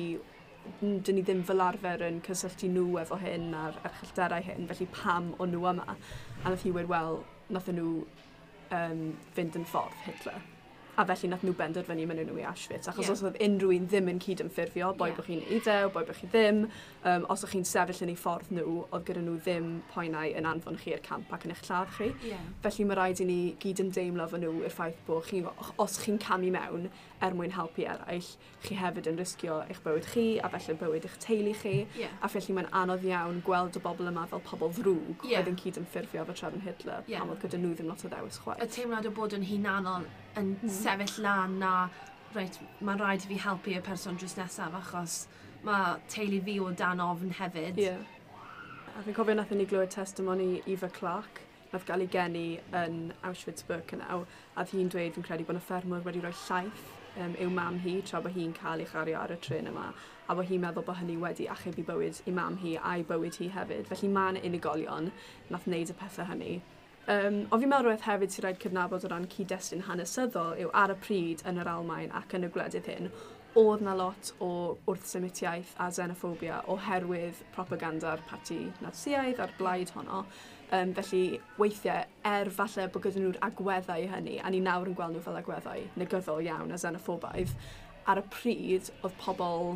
dyn 0.82 1.16
ni 1.18 1.24
ddim 1.24 1.44
fel 1.48 1.64
arfer 1.64 2.04
yn 2.08 2.22
cysylltu 2.26 2.70
nhw 2.72 3.00
efo 3.04 3.20
hyn 3.22 3.52
a'r 3.58 3.78
archillterau 3.90 4.44
hyn, 4.48 4.68
felly 4.72 4.90
pam 4.96 5.34
o'n 5.40 5.54
nhw 5.56 5.70
yma? 5.74 5.98
A 6.44 6.50
nath 6.50 6.66
hi 6.66 6.74
wedi, 6.76 6.92
wel, 6.92 7.22
nath 7.54 7.70
nhw 7.72 8.02
um, 8.74 9.06
fynd 9.36 9.60
yn 9.60 9.70
ffordd 9.70 10.02
Hitler. 10.08 10.42
A 10.94 11.02
felly 11.10 11.26
nath 11.32 11.42
nhw 11.42 11.56
benderfynu 11.58 12.04
mynd 12.06 12.22
nhw 12.28 12.36
i 12.38 12.44
Auschwitz, 12.46 12.86
achos 12.92 13.08
yeah. 13.08 13.16
os 13.16 13.22
oedd 13.26 13.40
unrhyw 13.42 13.72
un 13.74 13.88
ddim 13.90 14.12
yn 14.12 14.20
cyd-ymffurfio, 14.22 14.92
boi 15.00 15.08
yeah. 15.10 15.16
bod 15.18 15.26
chi'n 15.26 15.40
eiddo, 15.56 15.78
boi 15.96 16.04
bod 16.06 16.20
chi 16.20 16.28
ddim, 16.30 16.60
um, 17.10 17.26
os 17.34 17.42
o'ch 17.48 17.56
chi'n 17.56 17.66
sefyll 17.66 18.04
yn 18.06 18.12
ei 18.14 18.20
ffordd 18.20 18.52
nhw, 18.54 18.76
oedd 18.84 19.08
gyda 19.08 19.24
nhw 19.24 19.40
ddim 19.40 19.72
poenau 19.90 20.36
yn 20.38 20.46
anfon 20.52 20.78
chi 20.78 20.94
i'r 20.94 21.02
camp 21.08 21.34
ac 21.34 21.48
yn 21.48 21.56
eich 21.56 21.64
lladd 21.66 21.90
chi. 21.98 22.12
Yeah. 22.30 22.44
Felly 22.68 22.86
mae 22.86 23.00
rhaid 23.00 23.24
i 23.26 23.28
ni 23.32 23.40
gyd 23.64 23.82
yn 23.82 23.90
deimlo 23.98 24.30
fo 24.30 24.38
nhw 24.44 24.54
i'r 24.68 24.76
ffaith 24.76 25.02
bod 25.08 25.26
chi, 25.32 25.42
os 25.82 25.98
chi'n 26.04 26.22
camu 26.22 26.54
mewn 26.54 26.86
er 27.24 27.36
mwyn 27.38 27.54
helpu 27.56 27.86
eraill, 27.88 28.30
chi 28.66 28.78
hefyd 28.80 29.08
yn 29.12 29.20
risgio 29.20 29.60
eich 29.64 29.82
bywyd 29.86 30.08
chi 30.14 30.26
a 30.44 30.50
felly 30.54 30.76
bywyd 30.80 31.08
eich 31.08 31.18
teulu 31.24 31.54
chi. 31.62 31.76
Yeah. 32.00 32.16
A 32.22 32.30
felly 32.32 32.56
mae'n 32.58 32.72
anodd 32.82 33.06
iawn 33.08 33.42
gweld 33.48 33.78
y 33.80 33.84
bobl 33.84 34.10
yma 34.12 34.26
fel 34.32 34.44
pobl 34.48 34.74
ddrwg 34.78 35.28
yeah. 35.30 35.42
oedd 35.42 35.52
yn 35.54 35.60
cyd 35.62 35.80
yn 35.82 35.88
ffurfio 35.94 36.24
efo 36.24 36.36
trefn 36.40 36.66
Hitler 36.66 37.06
yeah. 37.12 37.24
am 37.24 37.34
oedd 37.34 37.44
gyda 37.46 37.62
nhw 37.62 37.76
ddim 37.78 37.92
lot 37.92 38.04
o 38.04 38.12
ddewis 38.12 38.42
chwaith. 38.44 38.64
Y 38.64 38.70
teimlad 38.78 39.08
o 39.10 39.14
bod 39.16 39.38
yn 39.38 39.46
hunanol 39.48 40.10
yn 40.40 40.56
mm. 40.56 40.74
sefyll 40.82 41.22
lan 41.26 41.60
na 41.64 41.74
reit, 42.36 42.60
mae'n 42.82 43.00
rhaid 43.02 43.28
i 43.28 43.32
fi 43.32 43.40
helpu 43.46 43.78
y 43.78 43.86
person 43.86 44.20
drws 44.20 44.38
nesaf 44.40 44.76
achos 44.82 45.24
mae 45.64 45.96
teulu 46.12 46.42
fi 46.44 46.60
o 46.60 46.74
dan 46.84 47.02
ofn 47.04 47.32
hefyd. 47.40 47.80
Yeah. 47.80 48.04
A 48.94 49.02
fi'n 49.06 49.16
cofio 49.18 49.38
nath 49.38 49.54
ni 49.56 49.66
glywed 49.70 49.94
testimony 49.94 50.62
Eva 50.68 50.90
Clark 50.92 51.42
nath 51.74 51.86
gael 51.88 52.04
ei 52.06 52.10
geni 52.14 52.48
yn 52.78 52.98
Auschwitz-Birkenau 53.26 54.28
a 54.58 54.66
hi'n 54.70 54.92
dweud 54.94 55.16
fi'n 55.16 55.26
credu 55.26 55.48
bod 55.48 55.58
y 55.58 55.64
ffermwr 55.64 56.04
wedi 56.06 56.22
rhoi 56.22 56.34
llaeth 56.44 56.84
um, 57.22 57.38
i'w 57.40 57.50
mam 57.54 57.80
hi 57.84 58.00
tra 58.02 58.22
bod 58.22 58.36
hi'n 58.38 58.54
cael 58.58 58.84
ei 58.84 58.90
chario 58.90 59.20
ar 59.22 59.34
y 59.36 59.40
tren 59.48 59.70
yma 59.72 59.92
a 60.28 60.36
bod 60.36 60.48
hi'n 60.48 60.62
meddwl 60.64 60.86
bod 60.88 61.00
hynny 61.02 61.18
wedi 61.22 61.50
achub 61.52 61.80
i 61.80 61.86
bywyd 61.88 62.22
i 62.30 62.36
mam 62.36 62.56
hi 62.62 62.78
a'i 62.92 63.04
bywyd 63.10 63.40
hi 63.42 63.50
hefyd. 63.58 63.90
Felly 63.90 64.10
mae'n 64.14 64.40
unigolion 64.50 65.12
nath 65.50 65.68
wneud 65.68 65.92
y 65.92 65.98
pethau 66.00 66.30
hynny. 66.30 66.54
Um, 67.12 67.42
o 67.52 67.60
fi'n 67.60 67.68
meddwl 67.68 67.90
roedd 67.90 68.06
hefyd 68.08 68.32
sy'n 68.32 68.46
rhaid 68.46 68.60
cydnabod 68.64 69.04
o 69.04 69.12
ran 69.12 69.28
cyd-destun 69.34 69.84
hanesyddol 69.90 70.56
yw 70.64 70.70
ar 70.84 70.94
y 70.94 71.00
pryd 71.04 71.44
yn 71.50 71.60
yr 71.60 71.72
Almain 71.74 72.14
ac 72.16 72.38
yn 72.38 72.48
y 72.48 72.52
gwledydd 72.54 72.88
hyn, 72.88 73.10
oedd 73.60 73.84
na 73.84 73.94
lot 74.00 74.32
o 74.42 74.50
wrthsymitiaeth 74.88 75.76
a 75.84 75.90
xenophobia 75.94 76.62
oherwydd 76.72 77.44
propaganda'r 77.58 78.24
parti 78.30 78.62
naziaidd 78.82 79.44
a'r 79.44 79.52
blaid 79.60 79.92
honno. 79.98 80.24
Um, 80.74 80.94
felly 80.98 81.40
weithiau, 81.60 82.06
er 82.26 82.50
falle 82.50 82.88
bod 82.90 83.04
gyda 83.04 83.22
nhw'r 83.22 83.40
agweddau 83.46 84.08
hynny, 84.10 84.40
a 84.42 84.50
ni 84.50 84.62
nawr 84.64 84.90
yn 84.90 84.96
gweld 84.98 85.14
nhw 85.14 85.22
fel 85.22 85.36
agweddau 85.38 85.84
negyddol 86.02 86.42
iawn 86.42 86.74
a 86.74 86.80
xenophobaidd, 86.82 87.52
ar 88.10 88.22
y 88.22 88.24
pryd 88.34 88.90
oedd 89.04 89.18
pobl 89.22 89.76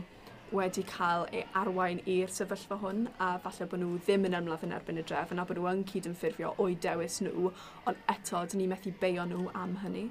wedi 0.52 0.84
cael 0.88 1.26
ei 1.36 1.44
arwain 1.60 2.00
i'r 2.08 2.32
sefyllfa 2.32 2.78
hwn 2.82 3.04
a 3.24 3.34
falle 3.44 3.68
bod 3.72 3.82
nhw 3.82 3.98
ddim 4.00 4.26
yn 4.30 4.38
ymladd 4.40 4.64
yn 4.66 4.76
erbyn 4.78 5.02
y 5.02 5.04
dref 5.10 5.34
a 5.36 5.46
bod 5.50 5.60
nhw 5.60 5.68
yn 5.74 5.84
cyd-ynffurfio 5.92 6.54
o'i 6.64 6.78
dewis 6.86 7.20
nhw, 7.22 7.52
ond 7.86 8.00
eto, 8.14 8.46
dyn 8.48 8.64
ni 8.64 8.70
methu 8.72 8.94
beio 9.02 9.28
nhw 9.28 9.50
am 9.60 9.76
hynny. 9.84 10.08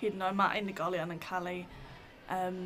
Hyd 0.00 0.18
yn 0.18 0.26
oed 0.26 0.36
mae 0.40 0.60
unigolion 0.60 1.14
yn 1.14 1.22
cael 1.22 1.48
eu 1.52 1.62
um, 2.36 2.60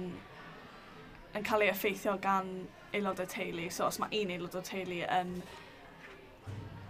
yn 1.37 1.45
cael 1.45 1.67
ei 1.67 1.71
effeithio 1.75 2.17
gan 2.23 2.51
aelod 2.97 3.21
o 3.21 3.29
teulu. 3.29 3.69
So 3.71 3.87
os 3.91 4.01
mae 4.01 4.23
un 4.23 4.33
aelod 4.33 4.57
o 4.57 4.65
teulu 4.65 5.03
yn 5.05 5.37
um, 5.37 5.47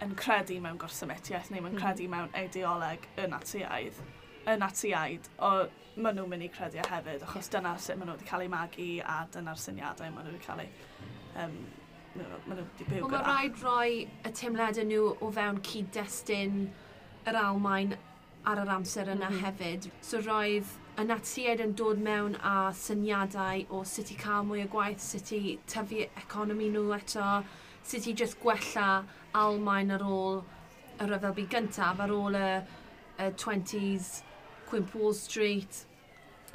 yn 0.05 0.15
credu 0.19 0.59
mewn 0.61 0.79
gorsymetiaeth 0.81 1.51
neu 1.53 1.65
mae'n 1.65 1.77
mm. 1.77 1.83
credu 1.83 2.09
mewn 2.13 2.33
ideoleg 2.37 3.09
y 3.17 3.27
natiaid, 3.33 4.01
y 4.47 4.57
natiaid, 4.61 5.29
o 5.41 5.53
maen 5.97 6.19
nhw'n 6.19 6.31
mynd 6.33 6.47
i 6.47 6.51
credu 6.53 6.81
e 6.83 6.87
hefyd, 6.91 7.25
achos 7.25 7.49
dyna 7.53 7.77
sut 7.81 7.97
maen 7.97 8.11
nhw 8.11 8.17
wedi 8.19 8.29
cael 8.29 8.45
eu 8.45 8.53
magu 8.53 8.89
a 9.01 9.19
dyna'r 9.33 9.61
syniadau 9.63 10.13
maen 10.13 10.29
nhw 10.29 10.35
wedi 10.37 10.47
cael 10.47 10.65
eu... 10.67 10.73
Um, 11.43 11.57
maen 12.17 12.59
nhw 12.59 12.65
wedi 12.65 12.89
byw 12.91 13.07
gyda. 13.07 13.13
Mae 13.13 13.25
rhaid 13.29 13.63
rhoi 13.63 13.95
y 14.05 14.35
teimladau 14.41 14.89
nhw 14.91 15.07
o 15.21 15.31
fewn 15.39 15.63
cyd-destun 15.71 16.67
yr 17.27 17.41
Almain 17.43 17.97
ar 18.47 18.61
yr 18.63 18.73
amser 18.77 19.09
yna 19.11 19.31
mm 19.31 19.39
-hmm. 19.39 19.45
hefyd. 19.45 19.91
So 20.01 20.21
roedd 20.25 20.77
y 21.01 21.05
natiaid 21.05 21.61
yn 21.65 21.75
dod 21.77 22.01
mewn 22.01 22.37
a 22.41 22.57
syniadau 22.73 23.65
o 23.71 23.85
sut 23.85 24.13
i 24.13 24.17
cael 24.21 24.47
mwy 24.49 24.65
o 24.65 24.69
gwaith, 24.73 25.03
sut 25.03 25.33
i 25.37 25.59
tyfu 25.73 26.05
economi 26.23 26.71
nhw 26.73 26.93
eto, 26.97 27.43
sut 27.83 28.07
i 28.07 28.15
just 28.23 28.41
gwella 28.45 29.05
Almain 29.37 29.93
ar 29.93 30.05
ôl 30.07 30.41
y 30.97 31.09
ryfel 31.11 31.35
byd 31.37 31.51
gyntaf, 31.53 32.01
ar 32.01 32.13
ôl 32.15 32.39
y, 32.39 32.47
y 33.21 33.27
20s, 33.43 34.23
Quimp 34.71 34.95
Wall 34.95 35.15
Street. 35.15 35.83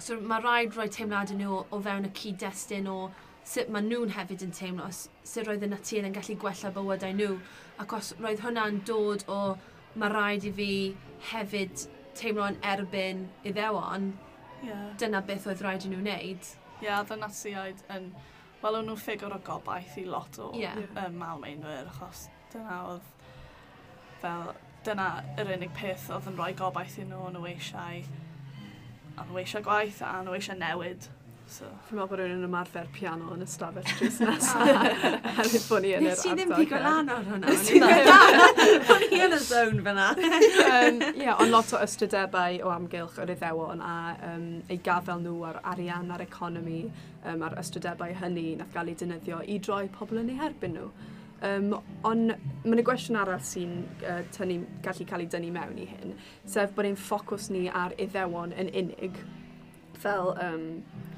So 0.02 0.18
mae 0.18 0.42
rhaid 0.42 0.74
rhoi 0.76 0.88
teimlad 0.90 1.34
yn 1.34 1.44
nhw 1.44 1.60
o 1.62 1.82
fewn 1.86 2.10
y 2.10 2.12
cyd-destun 2.18 2.90
o 2.90 2.98
sut 3.52 3.70
mae 3.74 3.86
nhw'n 3.86 4.16
hefyd 4.16 4.46
yn 4.48 4.56
teimlo, 4.58 4.88
sut 4.94 5.48
roedd 5.48 5.66
y 5.66 5.70
natur 5.70 6.08
yn 6.08 6.18
gallu 6.18 6.38
gwella 6.42 6.74
bywydau 6.74 7.16
nhw. 7.18 7.38
Ac 7.84 7.96
os 7.98 8.12
roedd 8.20 8.42
hwnna'n 8.46 8.82
dod 8.90 9.26
o 9.30 9.40
mae 10.02 10.14
rhaid 10.14 10.50
i 10.50 10.54
fi 10.58 10.72
hefyd 11.32 11.86
teimlo 12.18 12.50
yn 12.50 12.60
erbyn 12.74 13.26
iddewon, 13.46 14.12
yeah. 14.66 14.90
dyna 15.02 15.22
beth 15.26 15.48
oedd 15.52 15.62
rhaid 15.66 15.86
i 15.86 15.94
nhw 15.94 16.02
wneud. 16.02 16.54
Ie, 16.82 16.86
yeah, 16.90 17.06
ddynasiaid 17.06 17.86
yn... 17.94 18.12
Um 18.12 18.30
wel, 18.62 18.78
o'n 18.78 18.90
nhw'n 18.90 19.00
ffigur 19.00 19.34
o 19.36 19.40
gobaith 19.46 19.98
i 19.98 20.06
lot 20.06 20.38
o 20.42 20.52
yeah. 20.58 20.78
um, 21.06 21.18
malmeinwyr, 21.22 21.90
achos 21.90 22.28
dyna 22.54 22.82
oedd 22.92 23.08
fel, 24.22 24.52
dyna 24.86 25.08
yr 25.42 25.54
unig 25.56 25.74
peth 25.78 26.10
oedd 26.14 26.30
yn 26.30 26.38
rhoi 26.40 26.52
gobaith 26.58 27.00
i 27.02 27.06
nhw, 27.08 27.30
nhw 27.34 27.48
eisiau, 27.52 28.04
a 29.16 29.26
nhw 29.26 29.42
eisiau 29.42 29.66
gwaith 29.66 30.02
a 30.06 30.14
nhw 30.26 30.38
eisiau 30.38 30.60
newid. 30.62 31.10
So. 31.52 31.66
Fi'n 31.84 31.98
meddwl 31.98 32.08
bod 32.08 32.20
rhywun 32.22 32.38
yn 32.38 32.48
ymarfer 32.48 32.86
piano 32.96 33.34
yn 33.36 33.42
ystafell 33.44 33.84
drws 33.90 34.20
nesaf. 34.24 34.70
Hefyd 35.42 35.66
bod 35.68 35.84
ni 35.84 35.90
yn 35.98 36.06
yr 36.08 36.14
ardal. 36.14 36.22
Nes 36.22 36.24
i 36.24 36.36
ddim 36.38 36.54
pigo 36.56 36.80
lan 36.80 37.12
o'r 37.12 37.26
hwnna. 37.28 37.50
Nes 37.52 37.72
i 37.76 37.82
ddim 37.82 38.08
lan. 38.08 38.86
Bod 38.88 39.04
ni 39.04 39.20
yn 39.26 39.36
y 39.36 39.40
zone 39.44 39.84
fyna. 39.88 40.06
Ie, 41.12 41.28
ond 41.34 41.52
lot 41.52 41.74
o 41.76 41.82
ystradebau 41.84 42.62
o 42.64 42.72
amgylch 42.72 43.20
yr 43.26 43.34
iddewon 43.36 43.84
a 43.84 43.96
um, 44.30 44.46
ei 44.72 44.80
gafel 44.86 45.20
nhw 45.26 45.42
ar 45.50 45.60
arian 45.74 46.14
a'r 46.16 46.24
economi 46.24 46.86
um, 46.88 47.44
a'r 47.44 47.58
ystradebau 47.60 48.16
hynny 48.22 48.54
nath 48.62 48.72
gael 48.78 48.94
ei 48.94 48.96
dynyddio 49.04 49.42
i 49.44 49.60
droi 49.60 49.90
pobl 49.98 50.24
yn 50.24 50.32
ei 50.32 50.40
herbyn 50.40 50.80
nhw. 50.80 50.88
Um, 51.52 51.72
ond 52.08 52.32
mae 52.32 52.78
yna 52.78 52.88
gwestiwn 52.88 53.20
arall 53.26 53.44
sy'n 53.44 53.76
uh, 54.08 54.24
gallu 54.32 55.10
cael 55.10 55.26
ei 55.26 55.30
dynnu 55.36 55.52
mewn 55.60 55.84
i 55.84 55.92
hyn, 55.92 56.16
sef 56.48 56.72
bod 56.78 56.88
ein 56.88 57.00
ffocws 57.10 57.52
ni 57.52 57.68
ar 57.68 57.98
iddewon 58.00 58.54
yn 58.56 58.72
unig, 58.86 59.20
fel 60.02 60.34
um, 60.42 60.68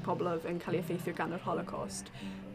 pobl 0.04 0.32
yn 0.34 0.62
cael 0.62 0.78
ei 0.78 0.84
effeithio 0.84 1.14
gan 1.16 1.34
yr 1.36 1.44
Holocaust, 1.46 2.10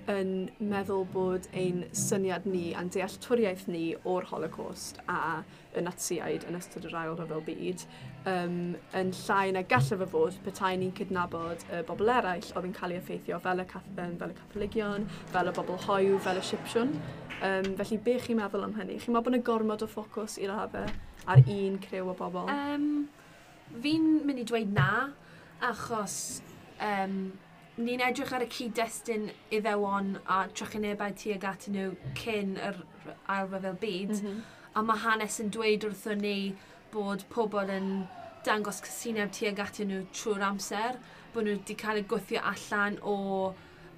yn 0.10 0.50
meddwl 0.72 1.04
bod 1.14 1.46
ein 1.58 1.84
syniad 1.94 2.48
ni 2.50 2.72
a'n 2.78 2.90
dealltwriaeth 2.94 3.68
ni 3.70 3.84
o'r 4.10 4.26
Holocaust 4.32 5.02
a 5.12 5.44
y 5.78 5.84
Natsiaid 5.86 6.48
yn 6.50 6.58
ystod 6.58 6.88
yr 6.90 6.96
ail 6.98 7.14
rhyfel 7.18 7.44
byd 7.46 7.84
um, 8.32 8.56
yn 8.98 9.14
llai 9.20 9.52
na 9.54 9.64
gallaf 9.70 10.02
y 10.06 10.10
fod 10.14 10.40
petai 10.46 10.74
ni'n 10.82 10.96
cydnabod 10.98 11.66
y 11.76 11.84
bobl 11.90 12.10
eraill 12.16 12.50
oedd 12.56 12.70
yn 12.72 12.76
cael 12.80 12.96
ei 12.96 13.02
effeithio 13.04 13.40
fel 13.44 13.62
y, 13.62 13.68
Cathen, 13.70 14.18
fel 14.22 14.34
y 14.34 14.40
Catholigion, 14.40 15.08
fel 15.34 15.52
y 15.52 15.56
bobl 15.60 15.78
hoiw, 15.86 16.18
fel 16.26 16.42
y 16.42 16.46
Sipsiwn. 16.50 16.98
Um, 17.40 17.72
felly 17.80 18.02
be 18.04 18.18
chi'n 18.20 18.42
meddwl 18.42 18.66
am 18.66 18.76
hynny? 18.80 18.98
Chi'n 19.00 19.14
meddwl 19.14 19.30
bod 19.30 19.38
yna 19.38 19.46
gormod 19.52 19.86
o 19.86 19.92
ffocws 19.94 20.40
i'r 20.42 20.56
hafe 20.58 20.88
ar 21.30 21.46
un 21.46 21.78
crew 21.86 22.10
o 22.10 22.18
bobl? 22.18 22.50
Um, 22.50 23.08
fi'n 23.84 24.10
mynd 24.26 24.42
i 24.42 24.50
dweud 24.50 24.74
na 24.74 24.90
achos 25.66 26.42
um, 26.82 27.32
ni'n 27.80 28.04
edrych 28.04 28.32
ar 28.36 28.44
y 28.44 28.50
cyd-destun 28.52 29.30
iddewon 29.56 30.16
a 30.28 30.42
trychinebau 30.52 31.14
tuag 31.20 31.46
at 31.48 31.68
nhw 31.72 31.92
cyn 32.20 32.56
yr 32.70 32.82
ail 33.32 33.48
ryfel 33.52 33.78
byd, 33.84 34.16
mm 34.16 34.26
-hmm. 34.26 34.42
a 34.76 34.84
mae 34.84 35.04
hanes 35.06 35.40
yn 35.44 35.52
dweud 35.56 35.88
wrthon 35.88 36.24
ni 36.26 36.56
bod 36.94 37.24
pobl 37.34 37.72
yn 37.76 37.90
dangos 38.46 38.82
cysineb 38.86 39.32
tuag 39.36 39.62
at 39.64 39.80
nhw 39.80 40.04
trwy'r 40.16 40.46
amser, 40.50 41.00
bod 41.34 41.48
nhw 41.48 41.56
wedi 41.58 41.78
cael 41.84 42.02
eu 42.02 42.10
gwythio 42.12 42.44
allan 42.54 43.00
o 43.04 43.16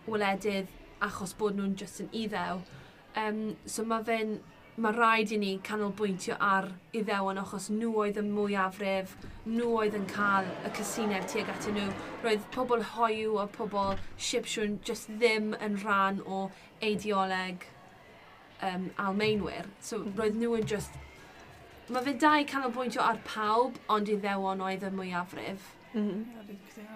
wledydd 0.08 0.70
achos 1.08 1.34
bod 1.38 1.58
nhw'n 1.58 1.76
just 1.78 2.02
yn 2.04 2.10
iddew. 2.24 2.62
Um, 3.18 3.56
so 3.66 3.84
mae 3.86 4.06
fe'n 4.08 4.38
mae 4.80 4.94
rhaid 4.96 5.32
i 5.36 5.38
ni 5.38 5.52
canolbwyntio 5.68 6.38
ar 6.40 6.70
iddewon 6.96 7.40
achos 7.42 7.68
nhw 7.74 7.92
oedd 8.04 8.20
yn 8.22 8.30
mwyafrif, 8.32 9.18
nhw 9.46 9.68
oedd 9.82 9.98
yn 10.00 10.08
cael 10.12 10.48
y 10.64 10.72
casineb 10.78 11.28
tuag 11.32 11.52
at 11.52 11.68
nhw. 11.76 11.90
Roedd 12.24 12.48
pobl 12.56 12.86
hoiw 12.94 13.36
a 13.42 13.48
pobl 13.52 14.00
Sipsiwn 14.30 14.80
just 14.88 15.12
ddim 15.12 15.52
yn 15.60 15.76
rhan 15.84 16.22
o 16.24 16.46
eidioleg 16.80 17.68
um, 18.64 18.90
Almeinwyr. 18.96 19.68
So 19.82 20.00
mm-hmm. 20.00 20.18
roedd 20.20 20.40
nhw 20.40 20.56
yn 20.62 20.68
just... 20.74 20.96
Mae 21.92 22.06
fe 22.06 22.16
dau 22.16 22.48
canolbwyntio 22.48 23.04
ar 23.04 23.20
pawb, 23.28 23.76
ond 23.92 24.08
iddewon 24.10 24.64
oedd 24.64 24.88
y 24.88 24.94
mwyafrif. 24.96 25.74
Mm 25.92 26.08
-hmm. 26.08 26.88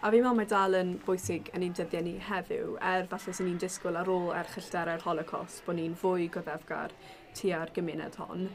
A 0.00 0.08
fi'n 0.08 0.22
meddwl 0.24 0.36
mae 0.38 0.48
dal 0.48 0.74
yn 0.78 0.94
bwysig 1.04 1.50
yn 1.54 1.62
ein 1.62 1.74
dyddiau 1.76 2.02
ni 2.02 2.14
heddiw, 2.24 2.76
er 2.90 3.06
falle 3.06 3.34
sy'n 3.36 3.46
ni'n 3.50 3.58
disgwyl 3.60 3.98
ar 4.00 4.08
ôl 4.08 4.30
erchyllder 4.32 4.88
yr 4.94 5.02
Holocaust, 5.04 5.60
bod 5.66 5.76
ni'n 5.76 5.94
fwy 6.02 6.30
goddefgar 6.32 6.94
tua'r 7.38 7.72
gymuned 7.76 8.18
hon, 8.20 8.48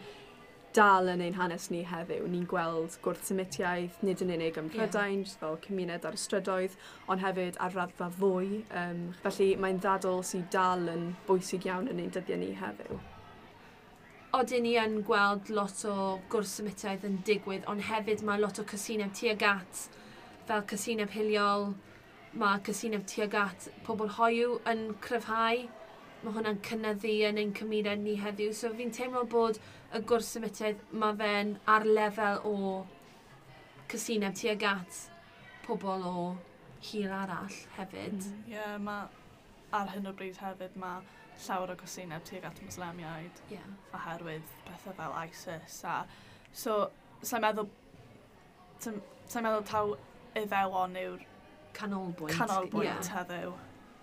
dal 0.76 1.08
yn 1.08 1.22
ein 1.24 1.38
hanes 1.40 1.70
ni 1.72 1.82
heddiw. 1.88 2.26
Ni'n 2.28 2.46
gweld 2.52 2.98
gwrthsymitiaeth, 3.06 4.02
nid 4.04 4.22
yn 4.26 4.34
unig 4.36 4.60
ym 4.60 4.70
Mhrydain, 4.70 5.24
yeah. 5.24 5.36
fel 5.42 5.58
cymuned 5.64 6.08
ar 6.08 6.18
y 6.18 6.20
strydoedd, 6.20 6.76
ond 7.08 7.24
hefyd 7.24 7.60
ar 7.64 7.76
raddfa 7.78 8.10
fwy. 8.18 8.62
Um, 8.76 9.06
felly 9.24 9.54
mae'n 9.62 9.80
ddadl 9.84 10.20
sydd 10.28 10.50
dal 10.56 10.88
yn 10.92 11.14
bwysig 11.30 11.68
iawn 11.70 11.88
yn 11.92 12.02
ein 12.04 12.12
dyddiau 12.16 12.42
ni 12.42 12.52
heddiw. 12.60 13.00
Odyn 14.36 14.66
ni 14.68 14.74
yn 14.82 15.00
gweld 15.08 15.50
lot 15.56 15.86
o 15.88 15.96
gwrthsymitiaeth 16.34 17.08
yn 17.08 17.22
digwydd, 17.28 17.68
ond 17.72 17.88
hefyd 17.88 18.26
mae 18.28 18.42
lot 18.42 18.60
o 18.60 18.68
casineb 18.68 19.16
tuag 19.16 19.48
at, 19.48 19.86
fel 20.50 20.66
casineb 20.68 21.16
hiliol, 21.16 21.70
mae 22.36 22.60
casineb 22.68 23.08
tuag 23.08 23.40
at 23.40 23.70
pobl 23.88 24.12
hoiw 24.18 24.60
yn 24.68 24.90
cryfhau 25.06 25.64
mae 26.26 26.36
hwnna'n 26.36 26.62
cynnyddu 26.66 27.14
yn 27.30 27.42
ein 27.42 27.54
cymuned 27.58 28.04
ni 28.04 28.16
heddiw. 28.22 28.54
So 28.58 28.74
fi'n 28.76 28.94
teimlo 28.96 29.26
bod 29.30 29.60
y 29.94 30.02
gwrs 30.10 30.32
symutydd 30.36 30.82
mae 30.92 31.18
fe'n 31.22 31.56
ar 31.72 31.86
lefel 31.88 32.42
o 32.50 32.56
cysineb 33.92 34.38
tuag 34.38 34.66
at 34.70 35.04
pobl 35.66 36.08
o 36.10 36.26
hir 36.90 37.14
arall 37.14 37.60
hefyd. 37.78 38.18
Mm, 38.18 38.42
ie, 38.50 38.50
mm, 38.50 38.50
yeah, 38.56 38.80
mae 38.82 39.08
ar 39.76 39.94
hyn 39.94 40.10
o 40.10 40.14
bryd 40.18 40.42
hefyd 40.42 40.76
mae 40.82 41.04
llawer 41.46 41.74
o 41.74 41.78
cysineb 41.84 42.26
tuag 42.28 42.48
at 42.50 42.62
muslemiaid 42.64 43.42
yeah. 43.52 43.70
oherwydd 43.94 44.54
pethau 44.68 44.96
fel 45.00 45.16
ISIS 45.26 45.82
a 45.92 45.96
so 46.64 46.78
sa'n 47.22 47.44
meddwl 47.44 47.70
sa'n 48.80 49.44
meddwl 49.44 49.66
taw 49.68 49.96
efewon 50.40 50.96
yw'r 51.02 51.24
canolbwynt, 51.76 52.38
canolbwynt 52.38 52.88
yeah. 52.88 53.14
heddiw. 53.18 53.56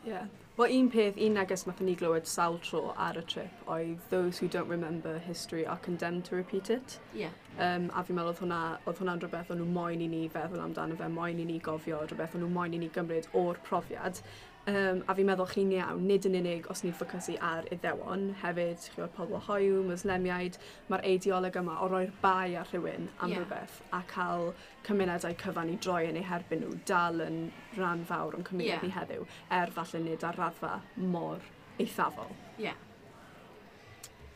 Yeah. 0.04 0.26
Wel, 0.56 0.70
un 0.70 0.90
peth, 0.90 1.16
un 1.16 1.32
neges 1.32 1.62
mae 1.64 1.84
ni 1.86 1.94
glywed 1.96 2.26
sawl 2.28 2.58
tro 2.60 2.80
ar 3.00 3.16
y 3.16 3.22
trip 3.32 3.68
oedd 3.74 4.02
those 4.10 4.38
who 4.38 4.48
don't 4.48 4.68
remember 4.68 5.14
history 5.18 5.64
are 5.64 5.78
condemned 5.78 6.26
to 6.26 6.36
repeat 6.36 6.68
it. 6.68 6.98
Yeah. 7.14 7.32
Um, 7.58 7.88
a 7.96 8.02
fi'n 8.04 8.18
meddwl 8.18 8.34
oedd 8.34 8.42
hwnna, 8.42 8.58
oedd 8.84 9.00
hwnna'n 9.00 9.22
rhywbeth 9.22 9.52
o'n 9.54 9.62
nhw 9.62 9.68
moyn 9.72 10.04
i 10.04 10.10
ni 10.12 10.26
feddwl 10.34 10.60
amdano 10.66 10.98
fe, 10.98 11.08
moyn 11.08 11.40
i 11.40 11.46
ni 11.48 11.56
gofio, 11.64 12.02
rhywbeth 12.04 12.36
o'n 12.36 12.44
nhw 12.44 12.50
moyn 12.52 12.76
i 12.76 12.82
ni 12.82 12.90
gymryd 12.92 13.30
o'r 13.32 13.60
profiad. 13.64 14.20
Um, 14.70 15.00
a 15.10 15.14
fi'n 15.18 15.26
meddwl 15.26 15.48
chi'n 15.50 15.72
iawn, 15.74 16.04
nid 16.06 16.26
yn 16.28 16.36
unig 16.38 16.68
os 16.70 16.84
ni'n 16.84 16.92
ffocysu 16.94 17.32
ar 17.42 17.66
iddewon, 17.74 18.28
hefyd, 18.44 18.84
chi 18.94 19.02
o'r 19.02 19.10
pobl 19.16 19.40
hoiw, 19.48 19.80
muslemiaid, 19.88 20.54
mae'r 20.86 21.02
eidioleg 21.08 21.58
yma 21.58 21.80
o 21.82 21.88
roi'r 21.90 22.12
bai 22.22 22.54
ar 22.60 22.70
rhywun 22.70 23.08
am 23.18 23.32
yeah. 23.32 23.40
rhywbeth 23.40 23.80
a 23.98 24.04
cael 24.12 24.52
cymunedau 24.86 25.34
cyfan 25.42 25.72
i 25.72 25.74
droi 25.82 26.04
yn 26.12 26.20
eu 26.20 26.28
herbyn 26.30 26.62
nhw 26.62 26.78
dal 26.86 27.18
yn 27.26 27.42
rhan 27.74 28.06
fawr 28.06 28.38
o'n 28.38 28.46
cymuned 28.46 28.70
yeah. 28.70 28.86
ni 28.86 28.94
heddiw, 28.94 29.26
er 29.58 29.74
falle 29.74 30.04
nid 30.06 30.22
ar 30.30 30.38
raddfa 30.38 30.76
mor 31.10 31.42
eithafol. 31.82 32.30
Yeah. 32.62 32.78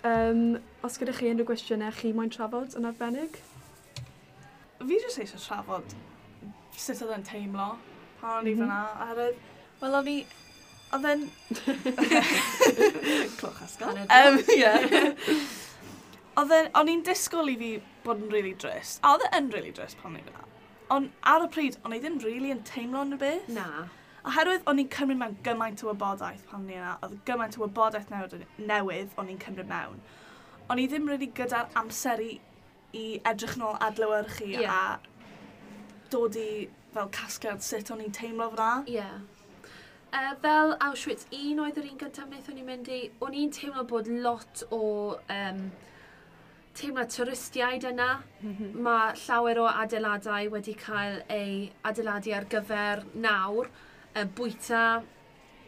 Um, 0.07 0.59
os 0.83 0.99
gyda 0.99 1.15
chi 1.15 1.31
unrhyw 1.31 1.47
gwestiynau 1.53 1.95
chi 1.95 2.11
moyn 2.15 2.35
trafod 2.35 2.75
yn 2.75 2.91
arbennig? 2.91 3.39
Fi 4.83 5.05
jyst 5.07 5.23
eisiau 5.23 5.43
trafod 5.47 5.95
sut 6.77 7.07
oedd 7.07 7.15
yn 7.21 7.31
teimlo 7.31 7.77
pan 8.21 8.41
o'n 8.41 8.51
i 8.51 8.57
mm 8.57 8.61
-hmm. 8.61 8.67
fyna. 8.67 9.05
Oherwydd, 9.07 9.45
Wel, 9.81 9.99
o'n 10.01 10.09
i... 10.09 10.17
Oedd 10.97 11.07
e'n... 11.11 11.25
Cloch 13.39 13.63
asgol. 13.65 13.99
Um, 14.07 14.41
yeah. 14.57 14.87
Oedd 16.41 16.55
e'n... 16.57 16.71
O'n 16.79 16.91
i'n 16.93 17.05
disgwyl 17.05 17.53
i 17.53 17.57
fi 17.61 17.71
bod 18.07 18.23
yn 18.23 18.33
really 18.33 18.55
drist. 18.57 19.03
A 19.05 19.17
oedd 19.17 19.27
e'n 19.33 19.51
really 19.53 19.75
drist 19.77 20.01
pan 20.01 20.15
o'n 20.15 20.23
i'n 20.23 20.45
Ond 20.95 21.11
ar 21.27 21.43
y 21.43 21.49
pryd, 21.51 21.77
o'n 21.83 21.97
i 21.97 21.99
ddim 21.99 22.21
really 22.23 22.53
yn 22.55 22.63
teimlo 22.67 23.03
yn 23.03 23.17
y 23.17 23.21
beth. 23.21 23.49
Na. 23.53 23.87
Oherwydd 24.27 24.67
o'n 24.71 24.81
i'n 24.83 24.91
cymryd 24.91 25.19
mewn 25.21 25.37
gymaint 25.47 25.83
o 25.85 25.91
wybodaeth 25.91 26.45
pan 26.51 26.63
o'n 26.63 26.73
i'n 26.75 26.87
Oedd 26.95 27.17
gymaint 27.29 27.59
o 27.59 27.65
wybodaeth 27.65 28.09
newydd, 28.13 28.47
newydd 28.71 29.15
o'n 29.19 29.33
i'n 29.33 29.41
cymryd 29.43 29.71
mewn. 29.71 30.01
O'n 30.71 30.83
i 30.83 30.87
ddim 30.91 31.11
really 31.11 31.29
gyda'r 31.35 31.69
amser 31.79 32.23
i, 32.23 32.33
i 32.95 33.07
edrych 33.27 33.59
nôl 33.61 33.79
adlywyrchu 33.87 34.49
yeah. 34.55 34.97
a 34.97 36.11
dod 36.11 36.39
i 36.39 36.51
fel 36.95 37.11
casgliad 37.15 37.63
sut 37.67 37.91
o'n 37.95 38.03
i'n 38.07 38.15
teimlo 38.15 38.49
fyna. 38.55 38.71
Ie. 38.87 39.01
Yeah. 39.01 39.17
Uh, 40.15 40.35
fel 40.41 40.77
Auschwitz 40.81 41.27
1 41.35 41.59
oedd 41.61 41.81
yr 41.81 41.89
un 41.91 41.99
gyntaf 41.99 42.29
wnaethon 42.29 42.57
ni 42.57 42.63
mynd 42.65 42.89
i, 42.95 43.01
o'n 43.27 43.35
i'n 43.35 43.51
teimlo 43.53 43.83
bod 43.91 44.07
lot 44.09 44.63
o 44.71 44.79
um, 45.35 45.59
teimlo 46.79 47.05
turistiaid 47.11 47.85
yna. 47.91 48.23
Mm 48.41 48.55
-hmm. 48.55 48.79
Mae 48.87 49.17
llawer 49.25 49.61
o 49.65 49.67
adeiladau 49.67 50.51
wedi 50.55 50.77
cael 50.85 51.19
eu 51.41 51.69
adeiladu 51.91 52.35
ar 52.39 52.47
gyfer 52.55 53.05
nawr. 53.27 53.71
Y 54.17 54.25
bwyta, 54.39 55.03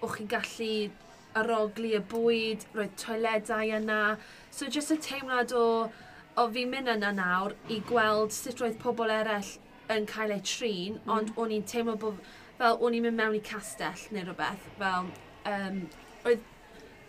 o'ch 0.01 0.17
chi'n 0.17 0.31
gallu 0.35 0.91
aroglu 1.35 1.93
y 1.99 2.03
bwyd, 2.15 2.67
roedd 2.75 2.97
toiledau 3.05 3.75
yna. 3.81 4.03
So 4.51 4.67
jyst 4.67 4.95
y 4.95 4.99
teimlad 5.09 5.53
o, 5.53 5.91
o 6.37 6.49
fi'n 6.55 6.71
mynd 6.73 6.95
yna 6.95 7.13
nawr 7.13 7.57
i 7.69 7.83
gweld 7.91 8.33
sut 8.33 8.63
roedd 8.63 8.79
pobl 8.83 9.11
eraill 9.11 9.57
yn 9.93 10.07
cael 10.07 10.31
eu 10.37 10.43
trin, 10.45 10.99
mm. 10.99 11.11
ond 11.17 11.33
o'n 11.37 11.53
i'n 11.59 11.67
teimlo 11.69 11.97
bod 11.97 12.21
fel 12.59 12.79
o'n 12.83 12.97
i'n 12.99 13.07
mynd 13.07 13.21
mewn 13.21 13.37
i 13.39 13.43
castell 13.45 14.07
neu 14.15 14.27
rhywbeth, 14.27 14.71
fel 14.79 15.11
um, 15.53 15.83
oedd 16.29 16.47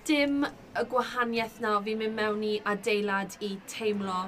dim 0.10 0.44
y 0.46 0.84
gwahaniaeth 0.92 1.60
na 1.64 1.76
fi'n 1.86 2.00
mynd 2.02 2.18
mewn 2.18 2.44
i 2.46 2.54
adeilad 2.74 3.36
i 3.46 3.56
teimlo 3.70 4.28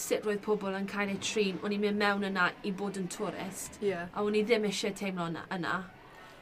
sut 0.00 0.26
roedd 0.26 0.42
pobl 0.44 0.76
yn 0.78 0.86
cael 0.90 1.10
eu 1.12 1.18
trin, 1.26 1.58
o'n 1.64 1.74
i'n 1.74 1.82
mynd 1.82 2.00
mewn 2.00 2.28
yna 2.30 2.50
i 2.66 2.72
bod 2.82 2.98
yn 3.00 3.08
tourist, 3.10 3.80
yeah. 3.82 4.06
a 4.14 4.22
o'n 4.26 4.38
i 4.38 4.44
ddim 4.46 4.68
eisiau 4.70 4.94
teimlo 4.96 5.26
yna. 5.32 5.46
yna. 5.56 5.74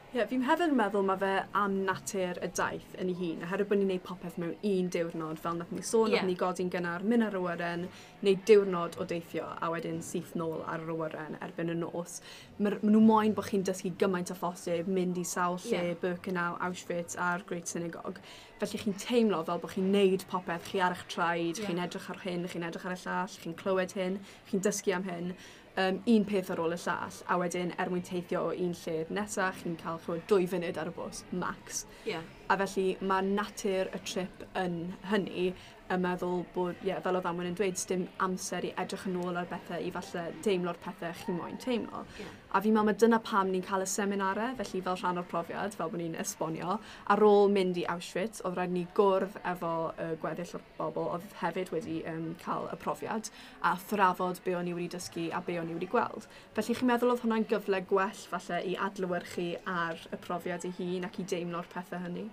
Ie, 0.09 0.17
yeah, 0.17 0.25
fi'n 0.25 0.41
hefyd 0.41 0.71
yn 0.71 0.71
meddwl 0.73 1.03
mae 1.05 1.19
fe 1.21 1.31
am 1.53 1.73
natur 1.85 2.39
y 2.41 2.47
daith 2.57 2.95
yn 2.97 3.11
ei 3.11 3.17
hun. 3.19 3.43
Oherwydd 3.45 3.67
bod 3.69 3.77
ni'n 3.77 3.91
gwneud 3.91 4.01
popeth 4.07 4.39
mewn 4.41 4.55
un 4.65 4.87
diwrnod, 4.95 5.37
fel 5.37 5.59
nath 5.59 5.69
ni 5.69 5.83
sôn, 5.85 6.09
yeah. 6.09 6.23
nath 6.23 6.31
ni 6.31 6.33
godi'n 6.39 6.71
gynnar, 6.73 7.05
mynd 7.05 7.27
ar 7.27 7.37
awyren, 7.37 7.83
neu 8.25 8.39
diwrnod 8.49 8.97
o 8.97 9.05
deithio, 9.11 9.45
a 9.61 9.69
wedyn 9.69 10.01
syth 10.01 10.31
nôl 10.41 10.63
ar 10.65 10.81
yr 10.81 10.89
awyren 10.95 11.37
erbyn 11.45 11.69
y 11.69 11.77
nos. 11.77 12.23
Mae 12.57 12.79
nhw 12.81 13.03
moyn 13.05 13.37
bod 13.37 13.51
chi'n 13.51 13.67
dysgu 13.69 13.93
gymaint 14.01 14.33
o 14.33 14.39
phosib, 14.39 14.89
mynd 14.89 15.21
i 15.21 15.27
sawl 15.29 15.61
lle, 15.67 15.77
yeah. 15.91 16.01
Birkenau, 16.01 16.57
Auschwitz 16.57 17.13
a'r 17.13 17.45
Great 17.45 17.69
Synagogue. 17.69 18.17
Felly 18.57 18.81
chi'n 18.81 18.97
teimlo 19.05 19.43
fel 19.45 19.61
bod 19.61 19.77
chi'n 19.77 19.93
neud 19.93 20.25
popeth, 20.33 20.73
chi 20.73 20.81
ar 20.81 20.97
eich 20.97 21.05
traed, 21.13 21.61
yeah. 21.61 21.69
chi'n 21.69 21.85
edrych 21.85 22.09
ar 22.09 22.25
hyn, 22.25 22.49
chi'n 22.49 22.65
edrych 22.65 22.89
ar 22.89 22.97
y 22.97 23.01
llall, 23.05 23.39
chi'n 23.45 23.57
clywed 23.61 23.93
hyn, 24.01 24.17
chi'n 24.49 24.65
dysgu 24.65 24.97
am 24.97 25.05
hyn 25.05 25.35
um, 25.77 26.01
un 26.07 26.25
peth 26.27 26.51
ar 26.53 26.61
ôl 26.63 26.75
y 26.75 26.79
llall, 26.83 27.19
a 27.27 27.37
wedyn 27.41 27.73
er 27.79 27.91
mwyn 27.91 28.05
teithio 28.05 28.45
o 28.49 28.53
un 28.53 28.75
lle 28.83 28.97
nesaf, 29.13 29.63
chi'n 29.63 29.77
cael 29.79 29.99
chwyd 30.05 30.25
dwy 30.31 30.47
funud 30.49 30.79
ar 30.81 30.91
y 30.91 30.95
bws, 30.95 31.23
max. 31.31 31.85
Yeah. 32.07 32.25
A 32.49 32.57
felly 32.61 32.97
mae 33.01 33.25
natur 33.25 33.91
y 33.93 34.01
trip 34.05 34.45
yn 34.57 34.79
hynny 35.11 35.51
yn 35.93 36.01
meddwl 36.03 36.43
bod, 36.53 36.75
ie, 36.83 36.91
yeah, 36.91 36.99
fel 37.03 37.17
oedd 37.17 37.27
Anwen 37.29 37.49
yn 37.49 37.55
dweud, 37.57 37.79
dim 37.89 38.05
amser 38.25 38.67
i 38.67 38.71
edrych 38.81 39.07
yn 39.09 39.17
ôl 39.23 39.39
ar 39.39 39.47
bethau 39.49 39.81
i 39.81 39.89
falle 39.93 40.25
teimlo'r 40.45 40.77
pethau 40.83 41.15
chi 41.23 41.33
moyn 41.33 41.57
teimlo. 41.61 42.03
Yeah. 42.19 42.35
A 42.53 42.61
fi'n 42.65 42.75
meddwl, 42.77 42.97
dyna 43.03 43.19
pam 43.25 43.49
ni'n 43.53 43.65
cael 43.65 43.85
y 43.85 43.87
seminarau, 43.89 44.53
felly 44.59 44.81
fel 44.85 44.99
rhan 44.99 45.21
o'r 45.21 45.27
profiad, 45.29 45.75
fel 45.77 45.91
bod 45.91 46.01
ni'n 46.01 46.17
esbonio, 46.21 46.77
ar 47.13 47.23
ôl 47.25 47.49
mynd 47.53 47.77
i 47.81 47.85
Auschwitz, 47.93 48.43
oedd 48.45 48.57
rhaid 48.57 48.73
ni 48.75 48.85
gwrdd 48.97 49.39
efo 49.51 49.73
y 49.97 50.09
gweddill 50.21 50.55
o'r 50.59 50.65
bobl 50.77 51.09
oedd 51.15 51.27
hefyd 51.41 51.73
wedi 51.73 51.99
um, 52.09 52.31
cael 52.43 52.69
y 52.69 52.79
profiad, 52.81 53.31
a 53.65 53.75
thrafod 53.89 54.41
be 54.45 54.55
o'n 54.57 54.69
i 54.69 54.75
wedi 54.77 54.91
dysgu 54.95 55.27
a 55.33 55.41
be 55.45 55.59
o'n 55.61 55.69
i 55.69 55.77
wedi 55.77 55.89
gweld. 55.89 56.29
Felly 56.57 56.77
chi'n 56.77 56.89
meddwl 56.89 57.15
oedd 57.15 57.25
hwnna'n 57.25 57.49
gyfle 57.49 57.83
gwell 57.89 58.25
falle 58.33 58.61
i 58.65 58.77
adlywyrchu 58.89 59.51
ar 59.69 60.01
y 60.09 60.21
profiad 60.25 60.69
ei 60.69 60.73
hun 60.77 61.09
ac 61.09 61.21
i 61.21 61.29
deimlo'r 61.33 61.69
pethau 61.73 62.01
hynny? 62.05 62.29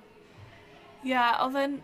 Ie, 1.07 1.13
yeah, 1.13 1.37
oedd 1.45 1.61
yn 1.61 1.77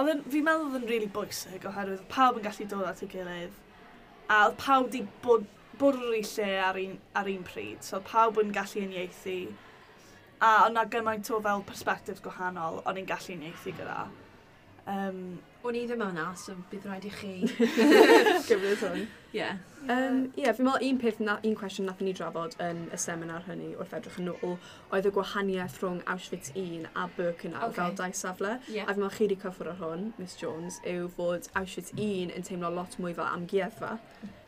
Oedd 0.00 0.08
yn, 0.08 0.22
fi'n 0.32 0.46
meddwl 0.46 0.70
oedd 0.70 0.78
yn 0.78 0.88
really 0.88 1.08
bwysig 1.12 1.66
oherwydd 1.68 2.06
pawb 2.12 2.38
yn 2.40 2.46
gallu 2.46 2.68
dod 2.70 2.86
at 2.88 3.02
ei 3.04 3.10
gilydd. 3.12 3.58
A 4.32 4.38
oedd 4.46 4.56
pawb 4.62 4.88
wedi 4.88 5.02
bod 5.24 5.44
bwrw 5.80 6.14
i 6.16 6.22
lle 6.24 6.48
ar 6.64 6.78
un, 6.80 6.96
ar 7.18 7.28
un 7.28 7.44
pryd, 7.44 7.82
so 7.84 7.98
oedd 7.98 8.08
pawb 8.08 8.40
yn 8.40 8.54
gallu 8.56 8.86
uniaethu. 8.86 9.36
A 10.42 10.52
o'na 10.66 10.86
gymaint 10.90 11.30
o 11.30 11.40
fel 11.44 11.64
persbectif 11.68 12.22
gwahanol 12.24 12.80
o'n 12.88 13.00
i'n 13.02 13.08
gallu 13.08 13.36
uniaethu 13.36 13.74
gyda. 13.78 13.98
Um, 14.92 15.20
O'n 15.62 15.76
i 15.78 15.84
ddim 15.86 16.00
yna, 16.02 16.24
so 16.34 16.56
bydd 16.72 16.86
rhaid 16.88 17.04
i 17.06 17.10
chi. 17.14 17.34
Gyfrif 18.48 18.80
hwn. 18.82 19.04
Ie. 19.32 19.44
Um, 19.88 20.24
Ie, 20.36 20.50
fi'n 20.52 20.66
meddwl 20.66 20.84
un 20.88 20.96
peth, 21.00 21.20
na, 21.22 21.36
un 21.46 21.54
cwestiwn 21.56 21.86
nath 21.88 22.00
ni 22.04 22.12
drafod 22.18 22.56
yn 22.62 22.82
y 22.92 22.98
seminar 23.00 23.46
hynny 23.46 23.70
wrth 23.78 23.94
edrych 23.96 24.18
yn 24.20 24.32
ôl, 24.32 24.56
oedd 24.92 25.06
y 25.08 25.12
gwahaniaeth 25.14 25.78
rhwng 25.80 26.00
Auschwitz 26.10 26.50
1 26.58 26.88
a 26.90 27.06
Birkenau 27.16 27.68
okay. 27.68 27.76
fel 27.78 27.94
dau 28.00 28.16
safle. 28.18 28.56
Yeah. 28.66 28.90
A 28.90 28.96
fi'n 28.96 29.04
meddwl 29.04 29.14
chi 29.14 29.28
wedi 29.28 29.38
cyffwr 29.44 29.70
ar 29.72 29.78
hwn, 29.80 30.08
Miss 30.18 30.34
Jones, 30.40 30.80
yw 30.92 31.06
fod 31.16 31.46
Auschwitz 31.58 31.94
1 31.94 32.34
yn 32.34 32.46
teimlo 32.48 32.70
lot 32.74 32.98
mwy 32.98 33.14
fel 33.16 33.30
amgueddfa. 33.30 33.92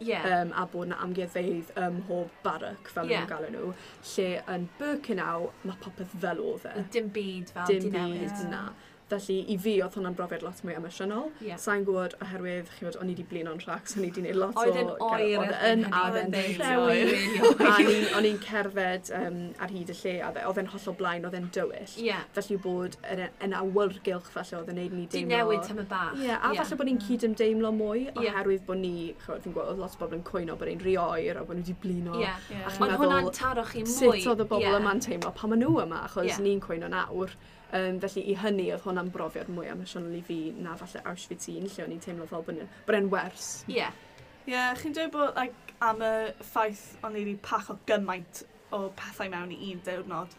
Yeah. 0.04 0.26
Um, 0.40 0.50
a 0.58 0.66
bod 0.70 0.90
yna 0.90 0.98
amgueddfeidd 1.06 1.70
ym 1.78 2.00
mhob 2.02 2.34
barac 2.44 2.90
fel 2.90 3.06
yeah. 3.06 3.22
nhw'n 3.22 3.30
galw 3.30 3.52
nhw. 3.54 3.70
Lle 4.16 4.32
yn 4.56 4.66
Birkenau, 4.82 5.52
mae 5.62 5.78
popeth 5.86 6.18
fel 6.26 6.42
o 6.42 6.58
dde. 6.58 6.88
Dim 6.98 7.14
byd 7.14 7.54
fel 7.54 7.70
di 7.70 7.94
newid. 7.94 8.26
Dim 8.26 8.34
byd, 8.34 8.50
na. 8.50 8.66
Felly, 9.04 9.36
i 9.52 9.58
fi, 9.60 9.74
oedd 9.84 9.98
hwnna'n 9.98 10.14
brofiad 10.16 10.42
lot 10.46 10.60
mwy 10.64 10.74
emosiynol. 10.78 11.26
Yeah. 11.44 11.58
Sa'n 11.60 11.82
gwybod, 11.84 12.14
oherwydd, 12.24 12.70
chi 12.72 12.86
fod, 12.86 12.96
o'n 13.02 13.10
i 13.10 13.12
wedi 13.12 13.26
blino'n 13.28 13.60
rhac, 13.60 13.90
so 13.90 13.98
o'n 13.98 14.06
i 14.06 14.08
wedi 14.08 14.22
gwneud 14.22 14.38
lot 14.40 14.56
o... 14.56 14.62
Oedd 14.64 14.78
yn 14.80 14.92
oer 15.04 15.52
yn 15.68 15.84
adden 16.00 16.32
llewi. 16.32 18.06
O'n 18.16 18.28
i'n 18.30 18.38
cerdded 18.40 19.10
um, 19.18 19.36
ar 19.60 19.74
hyd 19.74 19.92
y 19.92 19.96
lle, 19.98 20.14
a 20.24 20.30
oedd 20.48 20.60
e'n 20.62 20.70
hollol 20.72 20.96
blaen, 20.96 21.26
oedd 21.28 21.36
e'n 21.36 21.50
dywyll. 21.52 21.96
Yeah. 22.00 22.24
Felly 22.38 22.56
bod 22.64 22.96
yn, 23.12 23.20
e, 23.26 23.28
yn 23.44 23.56
awyrgylch, 23.58 24.30
falle, 24.32 24.62
oedd 24.62 24.72
yn 24.72 24.80
neud 24.80 24.96
ni 24.96 25.04
deimlo... 25.12 25.28
Di 25.28 25.36
newid 25.36 25.68
tam 25.68 25.82
y 25.82 25.86
bach. 25.90 26.14
Ie, 26.16 26.30
yeah, 26.30 26.40
a 26.40 26.54
yeah. 26.54 26.62
falle 26.62 26.80
bod 26.80 26.88
ni'n 26.88 27.02
cyd 27.04 27.26
ymdeimlo 27.28 27.74
mwy, 27.76 28.06
oherwydd 28.14 28.64
bod 28.70 28.80
ni, 28.80 28.94
chywed, 29.26 29.44
fi'n 29.44 29.56
gweld, 29.58 29.74
oedd 29.74 29.84
lot 29.84 29.98
o 29.98 30.00
bobl 30.00 30.16
yn 30.16 30.24
cwyno 30.30 30.56
bod 30.56 30.72
ni'n 30.72 30.80
rioer, 30.80 31.42
a 31.42 31.44
bod 31.44 31.60
nhw 31.60 31.66
wedi 31.66 31.76
blino. 31.84 32.16
Yeah. 32.22 32.40
Yeah. 32.48 32.72
Ond 32.80 32.96
hwnna'n 32.96 33.28
taro 33.36 33.66
chi 33.68 33.84
mwy. 33.84 33.98
Sut 34.00 34.32
oedd 34.32 34.46
y 34.46 34.48
bobl 34.48 34.80
yma'n 34.80 35.04
teimlo, 35.04 35.34
pa 35.36 35.50
maen 35.50 35.60
nhw 35.60 35.76
yma, 35.84 36.06
achos 36.08 36.40
ni'n 36.40 36.64
cwyno 36.64 36.88
nawr. 36.88 37.36
Um, 37.74 37.98
felly 37.98 38.22
i 38.30 38.34
hynny 38.38 38.68
oedd 38.70 38.84
hwnna'n 38.84 39.08
brofiad 39.10 39.48
mwy 39.50 39.66
emosiynol 39.72 40.14
i 40.14 40.20
fi 40.22 40.38
na 40.62 40.76
falle 40.78 41.00
Auschwitz 41.10 41.48
1 41.50 41.64
lle 41.72 41.86
o'n 41.86 41.94
i'n 41.96 42.02
teimlo 42.04 42.26
fel 42.30 42.44
bod 42.46 42.98
yn 43.00 43.08
wers. 43.10 43.48
Ie. 43.66 43.80
Yeah. 43.80 43.96
Ie, 44.44 44.52
yeah, 44.52 44.74
chi'n 44.78 44.94
dweud 44.94 45.10
bod 45.14 45.32
like, 45.34 45.74
am 45.82 46.02
y 46.04 46.12
ffaith 46.44 46.84
o'n 47.02 47.16
i 47.16 47.24
wedi 47.24 47.38
pach 47.42 47.72
o 47.72 47.78
gymaint 47.88 48.44
o 48.76 48.84
pethau 48.98 49.30
mewn 49.32 49.54
i 49.54 49.72
un 49.72 49.80
diwrnod. 49.86 50.36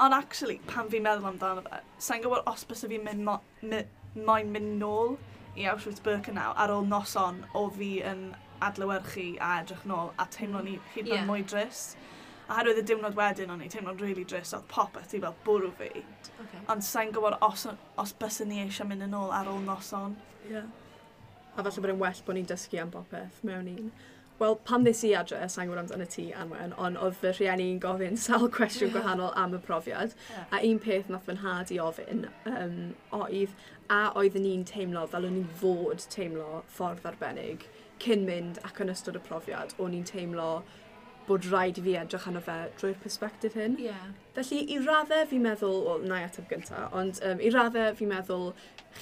Ond 0.00 0.16
actually, 0.16 0.56
pan 0.70 0.88
fi'n 0.88 1.04
meddwl 1.04 1.28
amdano 1.34 1.64
fe, 1.66 1.82
sa'n 2.00 2.22
gwybod 2.24 2.48
os 2.48 2.64
bys 2.70 2.86
fi'n 2.88 3.04
mynd 3.04 3.26
mo, 3.26 3.36
my, 3.60 3.82
moyn 4.16 4.52
mynd 4.54 4.78
nôl 4.80 5.18
i 5.58 5.66
Auschwitz-Birkenau 5.68 6.54
ar 6.56 6.72
ôl 6.72 6.88
noson 6.88 7.42
o 7.58 7.66
fi 7.76 7.98
yn 8.06 8.30
adlywyrchu 8.64 9.34
a 9.44 9.58
edrych 9.60 9.84
nôl 9.90 10.14
a 10.16 10.26
teimlo 10.32 10.62
ni 10.64 10.78
hyd 10.94 11.10
yn 11.10 11.18
yeah. 11.18 11.28
mwy 11.28 11.44
drist. 11.52 11.98
A 12.50 12.56
Oherwydd 12.56 12.80
y 12.80 12.82
diwrnod 12.82 13.14
wedyn 13.14 13.52
o'n 13.54 13.60
i 13.62 13.68
teimlo'n 13.70 14.00
really 14.02 14.24
drist, 14.26 14.56
oedd 14.56 14.64
popeth 14.72 15.12
i 15.14 15.20
fel 15.22 15.36
bwrw 15.46 15.68
fi. 15.78 15.90
Okay. 15.94 16.62
Ond 16.72 16.82
sa'n 16.82 17.12
gwybod 17.14 17.36
os, 17.46 17.68
os 18.02 18.12
bys 18.18 18.40
ni 18.42 18.58
eisiau 18.64 18.88
mynd 18.90 19.06
yn 19.06 19.14
ôl 19.14 19.30
ar 19.34 19.46
ôl 19.46 19.60
noson. 19.62 20.16
Yeah. 20.50 20.66
A 21.54 21.62
falle 21.62 21.84
bod 21.84 21.92
yn 21.92 22.00
well 22.00 22.24
bod 22.26 22.38
ni'n 22.38 22.48
dysgu 22.50 22.80
am 22.82 22.90
popeth 22.90 23.38
mewn 23.46 23.70
un. 23.70 23.92
Wel, 24.40 24.56
pam 24.66 24.82
ddys 24.82 25.04
i 25.06 25.12
adre, 25.14 25.38
sa'n 25.52 25.68
gwybod 25.68 25.82
amdano 25.84 26.08
ti, 26.10 26.26
Anwen, 26.42 26.74
ond 26.80 26.98
oedd 26.98 27.18
fy 27.20 27.34
rhieni'n 27.36 27.78
gofyn 27.84 28.18
sawl 28.24 28.50
cwestiwn 28.56 28.90
gwahanol 28.96 29.30
am 29.38 29.54
y 29.54 29.62
profiad. 29.70 30.18
Yeah. 30.32 30.50
A 30.50 30.62
un 30.72 30.82
peth 30.82 31.10
nath 31.12 31.30
fy 31.30 31.38
nhad 31.38 31.70
i 31.70 31.78
ofyn 31.86 32.26
um, 32.50 32.78
oedd, 33.20 33.54
a 33.92 34.02
oedden 34.18 34.48
ni'n 34.48 34.66
teimlo 34.66 35.06
fel 35.12 35.28
o'n 35.28 35.38
ni'n 35.38 35.50
fod 35.62 36.02
teimlo 36.10 36.64
ffordd 36.72 37.06
arbennig 37.12 37.68
cyn 38.02 38.26
mynd 38.26 38.58
ac 38.66 38.80
yn 38.82 38.90
ystod 38.90 39.20
y 39.20 39.22
profiad, 39.28 39.76
o'n 39.78 39.94
i'n 39.94 40.08
teimlo 40.08 40.50
bod 41.28 41.46
rhaid 41.50 41.78
i 41.78 41.84
fi 41.84 41.96
edrych 42.00 42.26
arno 42.30 42.42
fe 42.44 42.56
drwy'r 42.80 42.98
persbectif 43.02 43.56
hyn. 43.58 43.76
Yeah. 43.80 44.08
Felly, 44.36 44.62
i 44.74 44.78
raddau 44.84 45.26
fi'n 45.30 45.44
meddwl, 45.44 45.76
o, 45.82 45.84
well, 45.92 46.08
na 46.08 46.22
i 46.22 46.26
ateb 46.26 46.48
gynta, 46.50 46.86
ond 46.96 47.20
um, 47.26 47.42
i 47.42 47.52
raddau 47.54 47.94
fi'n 47.98 48.10
meddwl 48.12 48.50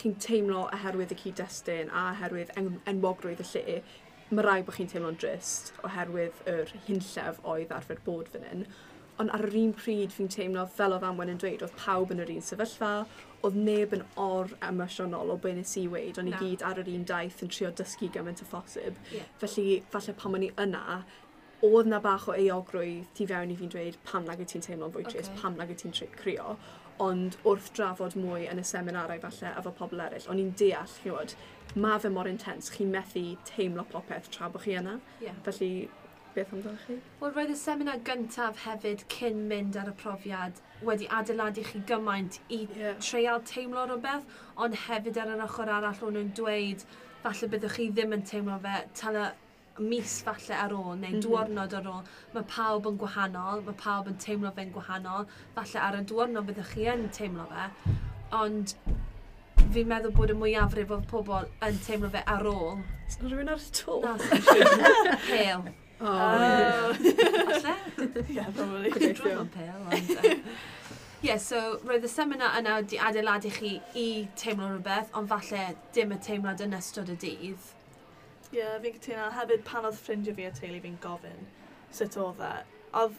chi'n 0.00 0.18
teimlo 0.22 0.66
oherwydd 0.66 1.14
y 1.14 1.18
cyd-destun 1.22 1.92
a 1.92 2.10
oherwydd 2.12 2.52
en 2.60 2.74
enwogrwydd 2.90 3.42
y 3.44 3.48
lle, 3.52 3.80
mae 4.30 4.44
rai 4.44 4.60
bod 4.64 4.76
chi'n 4.76 4.90
teimlo'n 4.92 5.16
drist 5.20 5.72
oherwydd 5.88 6.44
yr 6.52 6.74
hunllef 6.88 7.40
oedd 7.48 7.74
arfer 7.74 8.00
bod 8.04 8.28
fan 8.32 8.46
hyn. 8.50 8.68
Ond 9.18 9.32
ar 9.34 9.42
yr 9.48 9.56
un 9.58 9.72
pryd 9.74 10.12
fi'n 10.14 10.28
teimlo 10.30 10.62
fel 10.70 10.94
oedd 10.94 11.06
Amwen 11.06 11.32
yn 11.32 11.40
dweud, 11.42 11.64
oedd 11.66 11.78
pawb 11.80 12.12
yn 12.14 12.20
yr 12.22 12.30
un 12.36 12.44
sefyllfa, 12.44 12.92
oedd 13.46 13.56
neb 13.58 13.94
yn 13.96 14.04
or 14.20 14.52
emosiynol 14.68 15.32
o 15.34 15.38
be 15.42 15.54
nes 15.56 15.72
i 15.80 15.86
weid, 15.90 16.20
o'n 16.20 16.30
i 16.30 16.34
no. 16.34 16.38
gyd 16.42 16.62
ar 16.66 16.78
yr 16.82 16.90
un 16.92 17.06
daith 17.08 17.42
yn 17.42 17.50
trio 17.54 17.72
dysgu 17.80 18.12
gymaint 18.14 18.44
o 18.44 18.46
phosib. 18.50 19.00
Yeah. 19.14 19.26
Felly, 19.42 19.80
falle 19.90 20.14
pan 20.20 20.38
o'n 20.38 20.46
i 20.46 20.52
yna, 20.62 21.00
oedd 21.66 21.88
na 21.90 21.98
bach 22.02 22.28
o 22.30 22.34
eogrwydd 22.38 23.08
tu 23.18 23.26
fewn 23.26 23.50
i 23.50 23.56
fi'n 23.58 23.72
dweud 23.72 23.96
pam 24.06 24.26
nag 24.28 24.38
wyt 24.38 24.52
ti'n 24.54 24.64
teimlo'n 24.64 24.92
fwy 24.94 25.04
fwytrus, 25.06 25.30
okay. 25.30 25.40
pam 25.42 25.56
nag 25.58 25.72
wyt 25.72 25.82
ti'n 25.82 26.12
crio, 26.14 26.56
ond 27.02 27.38
wrth 27.46 27.70
drafod 27.76 28.16
mwy 28.18 28.46
yn 28.50 28.60
y 28.62 28.66
seminarau 28.66 29.20
falle 29.22 29.54
efo 29.60 29.72
pobl 29.80 30.02
eraill, 30.02 30.26
o'n 30.30 30.42
i'n 30.42 30.52
deall, 30.58 30.96
chiwod, 31.02 31.34
mae 31.78 32.02
fe 32.02 32.10
mor 32.14 32.30
intens, 32.30 32.70
chi'n 32.74 32.92
methu 32.94 33.24
teimlo 33.48 33.84
popeth 33.92 34.30
tra 34.34 34.50
bod 34.52 34.64
chi 34.64 34.76
yna. 34.78 34.98
Yeah. 35.22 35.38
Felly, 35.46 35.88
beth 36.34 36.54
amdano 36.54 36.78
chi? 36.84 36.98
Wel, 37.20 37.34
roedd 37.34 37.52
y 37.54 37.58
seminar 37.58 38.00
gyntaf 38.06 38.62
hefyd 38.64 39.04
cyn 39.14 39.44
mynd 39.50 39.78
ar 39.80 39.90
y 39.90 39.96
profiad 40.02 40.62
wedi 40.86 41.10
adeiladu 41.20 41.66
chi 41.66 41.82
gymaint 41.90 42.40
i 42.54 42.62
yeah. 42.78 42.94
treial 43.02 43.42
teimlo 43.50 43.86
rhywbeth, 43.88 44.26
ond 44.56 44.78
hefyd 44.86 45.20
ar 45.22 45.34
yr 45.34 45.44
ochr 45.46 45.74
arall 45.78 46.06
o'n 46.08 46.18
nhw'n 46.18 46.32
dweud, 46.38 46.86
falle 47.24 47.52
byddwch 47.54 47.78
chi 47.78 47.90
ddim 47.92 48.14
yn 48.16 48.26
teimlo 48.30 48.58
fe, 48.62 48.80
tala 48.98 49.28
mis 49.80 50.18
falle 50.26 50.56
ar 50.58 50.74
ôl 50.76 50.94
neu 50.98 51.16
mm 51.16 51.24
diwrnod 51.24 51.74
ar 51.78 51.90
ôl, 51.92 52.06
mae 52.34 52.46
pawb 52.52 52.88
yn 52.90 53.00
gwahanol, 53.00 53.64
mae 53.66 53.80
pawb 53.82 54.10
yn 54.12 54.20
teimlo 54.22 54.52
fe'n 54.56 54.72
gwahanol, 54.74 55.26
falle 55.56 55.82
ar 55.88 55.98
y 55.98 56.04
diwrnod 56.12 56.48
byddwch 56.48 56.72
chi 56.74 56.88
yn 56.92 57.08
teimlo 57.14 57.48
fe, 57.50 57.66
ond 58.38 58.76
fi'n 59.74 59.90
meddwl 59.90 60.14
bod 60.16 60.32
y 60.32 60.38
mwyafrif 60.38 60.94
o 60.94 61.02
pobl 61.10 61.50
yn 61.66 61.82
teimlo 61.86 62.10
fe 62.14 62.24
ar 62.36 62.46
ôl. 62.48 62.80
S'n 63.08 63.28
rhywun 63.28 63.52
ar 63.52 63.60
y 63.60 63.76
to? 63.80 64.00
Na, 64.04 64.16
s'n 64.22 65.20
Pale. 65.28 65.76
Oh. 66.00 66.06
Uh, 66.06 66.94
falle? 66.94 67.76
yeah, 68.28 68.46
probably. 68.54 68.90
Dwi'n 68.90 69.40
yn 69.42 69.50
pale, 69.54 69.80
ond... 69.90 70.18
Uh, 71.18 71.24
Ie, 71.24 71.32
yeah, 71.32 71.38
so 71.42 71.58
roedd 71.82 72.04
y 72.06 72.08
seminar 72.12 72.52
yna 72.60 72.76
wedi 72.76 72.98
adeiladu 73.02 73.50
chi 73.50 73.72
i 73.98 74.04
teimlo 74.38 74.68
rhywbeth, 74.68 75.08
ond 75.18 75.26
falle 75.26 75.64
dim 75.96 76.12
y 76.14 76.18
teimlad 76.22 76.62
yn 76.62 76.76
ystod 76.78 77.10
y 77.10 77.16
dydd. 77.18 77.72
Ie, 78.48 78.58
yeah, 78.60 78.76
fi'n 78.82 78.98
cytuno. 78.98 79.30
Hefyd, 79.36 79.64
pan 79.68 79.88
oedd 79.88 79.98
ffrindiau 80.00 80.36
fi 80.36 80.48
a 80.48 80.52
teulu 80.56 80.82
fi'n 80.84 81.00
gofyn 81.04 81.48
sut 81.94 82.16
oedd 82.20 82.40
e, 82.44 82.52
oedd 83.00 83.16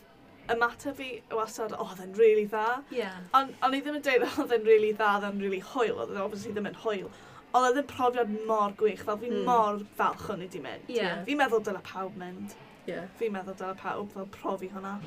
ymateb 0.49 0.97
fi 0.97 1.09
wastad, 1.35 1.73
oh, 1.77 1.91
oedd 1.91 2.03
e'n 2.03 2.15
really 2.17 2.45
dda. 2.49 2.81
Yeah. 2.93 3.17
Ond 3.37 3.53
on 3.65 3.75
i 3.77 3.81
ddim 3.83 3.99
yn 3.99 4.05
dweud, 4.05 4.25
oedd 4.43 4.53
e'n 4.57 4.65
really 4.67 4.93
dda, 4.95 5.15
oedd 5.17 5.27
e'n 5.29 5.43
really 5.43 5.61
hwyl, 5.73 5.97
oedd 5.97 6.13
e'n 6.13 6.23
obviously 6.23 6.53
ddim 6.55 6.69
yn 6.71 6.79
hwyl. 6.83 7.09
Ond 7.49 7.67
oedd 7.67 7.81
e'n 7.81 7.89
profiad 7.89 8.33
mor 8.49 8.73
gwych, 8.79 9.03
fel 9.05 9.19
fi'n 9.21 9.39
mm. 9.39 9.45
mor 9.49 9.83
falch 9.99 10.27
o'n 10.33 10.45
i 10.45 10.49
di 10.49 10.61
mynd. 10.63 10.89
Yeah. 10.93 11.21
Fi'n 11.27 11.41
meddwl 11.41 11.63
dyle 11.65 11.83
pawb 11.85 12.17
mynd. 12.19 12.57
Yeah. 12.89 13.09
Fi'n 13.21 13.33
meddwl 13.35 13.57
dyle 13.61 13.77
pawb 13.77 14.13
fel 14.15 14.29
profi 14.33 14.71
hwnna. 14.73 14.97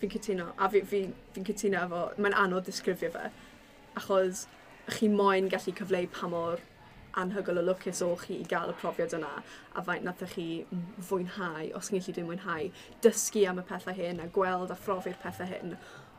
Fi'n 0.00 0.12
cytuno, 0.12 0.50
a 0.60 0.68
fi'n 0.72 0.88
fi, 0.88 1.02
fi 1.32 1.44
cytuno 1.48 1.84
efo, 1.86 2.04
mae'n 2.20 2.36
anodd 2.44 2.68
disgrifio 2.68 3.12
fe, 3.14 3.30
achos 3.96 4.44
chi 4.92 5.08
moyn 5.08 5.48
gallu 5.52 5.72
cyfleu 5.76 6.08
pa 6.12 6.28
mor 6.30 6.60
anhygol 7.20 7.60
o 7.60 7.64
lwcus 7.66 8.02
o 8.04 8.10
chi 8.20 8.40
i 8.42 8.48
gael 8.48 8.72
y 8.72 8.78
profiad 8.80 9.14
yna 9.16 9.30
a 9.74 9.84
faint 9.84 10.04
nath 10.06 10.24
chi 10.32 10.48
fwynhau, 11.10 11.70
os 11.78 11.90
chi'n 11.90 12.00
gallu 12.00 12.16
dwi'n 12.16 12.28
mwynhau, 12.30 12.72
dysgu 13.04 13.46
am 13.50 13.62
y 13.62 13.64
pethau 13.70 13.96
hyn 13.96 14.20
a 14.20 14.28
gweld 14.34 14.74
a 14.74 14.78
phrofi'r 14.86 15.16
pethau 15.22 15.48
hyn. 15.52 15.76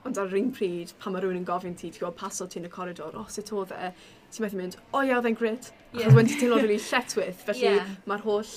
Ond 0.07 0.17
ar 0.21 0.29
yr 0.31 0.39
un 0.39 0.53
pryd, 0.55 0.93
pan 1.01 1.13
mae 1.13 1.23
rhywun 1.23 1.41
yn 1.41 1.45
gofyn 1.47 1.75
ti, 1.75 1.89
ti'n 1.91 2.03
gwybod 2.03 2.17
paso 2.19 2.47
ti 2.47 2.61
yn 2.61 2.69
y 2.69 2.71
coridor, 2.71 3.17
o, 3.17 3.25
sut 3.33 3.51
oedd 3.53 3.73
e? 3.75 3.91
Ti'n 4.31 4.45
methu 4.45 4.59
mynd, 4.59 4.77
o 4.93 5.03
ia, 5.03 5.17
oedd 5.17 5.27
e'n 5.29 5.37
grit. 5.37 5.71
Yeah. 5.91 6.07
Achos 6.07 6.17
wedi 6.21 6.37
teimlo 6.39 6.61
rili 6.61 6.79
lletwyth, 6.79 7.43
felly 7.49 7.65
yeah. 7.65 7.93
mae'r 8.09 8.23
holl 8.23 8.53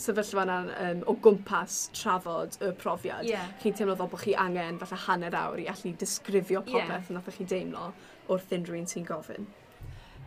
sefyllfa 0.00 0.44
yna 0.44 0.58
um, 0.84 1.02
o 1.10 1.14
gwmpas 1.24 1.78
trafod 1.96 2.58
y 2.64 2.72
profiad. 2.82 3.24
Yeah. 3.28 3.48
Chi'n 3.62 3.76
teimlo 3.78 3.96
fel 3.98 4.10
bod 4.12 4.22
chi 4.24 4.36
angen 4.44 4.80
falle 4.82 5.00
hanner 5.06 5.36
awr 5.40 5.62
i 5.62 5.66
allu 5.72 5.94
disgrifio 6.00 6.62
popeth 6.66 7.10
yeah. 7.10 7.16
nath 7.16 7.32
chi 7.36 7.48
deimlo 7.54 7.90
wrth 8.30 8.54
unrhyw 8.56 8.80
un 8.80 8.88
sy'n 8.90 9.08
gofyn. 9.08 9.48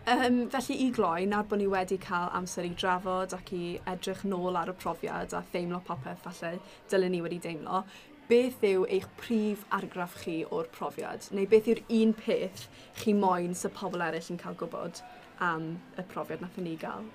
Um, 0.06 0.50
felly 0.52 0.76
i 0.84 0.90
gloi, 0.92 1.24
nawr 1.32 1.46
bod 1.48 1.62
ni 1.62 1.66
wedi 1.72 1.96
cael 1.96 2.28
amser 2.36 2.66
i 2.68 2.74
drafod 2.76 3.32
ac 3.38 3.54
i 3.56 3.78
edrych 3.88 4.26
nôl 4.28 4.58
ar 4.60 4.68
y 4.68 4.74
profiad 4.76 5.32
a 5.32 5.40
theimlo 5.54 5.80
popeth 5.88 6.26
falle 6.26 6.58
dylen 6.92 7.14
ni 7.16 7.22
wedi 7.24 7.38
deimlo, 7.46 7.86
beth 8.28 8.66
yw 8.68 8.84
eich 8.98 9.08
prif 9.22 9.64
argraff 9.78 10.18
chi 10.26 10.42
o'r 10.44 10.68
profiad? 10.76 11.30
Neu 11.32 11.48
beth 11.48 11.70
yw'r 11.72 11.80
un 12.02 12.12
peth 12.20 12.66
chi 13.00 13.14
moyn 13.16 13.56
sy'n 13.56 13.72
pobl 13.78 14.04
eraill 14.04 14.28
yn 14.36 14.42
cael 14.44 14.60
gwybod 14.60 15.00
am 15.48 15.70
y 15.96 16.06
profiad 16.12 16.44
nath 16.44 16.60
ni 16.60 16.76
gael? 16.84 17.08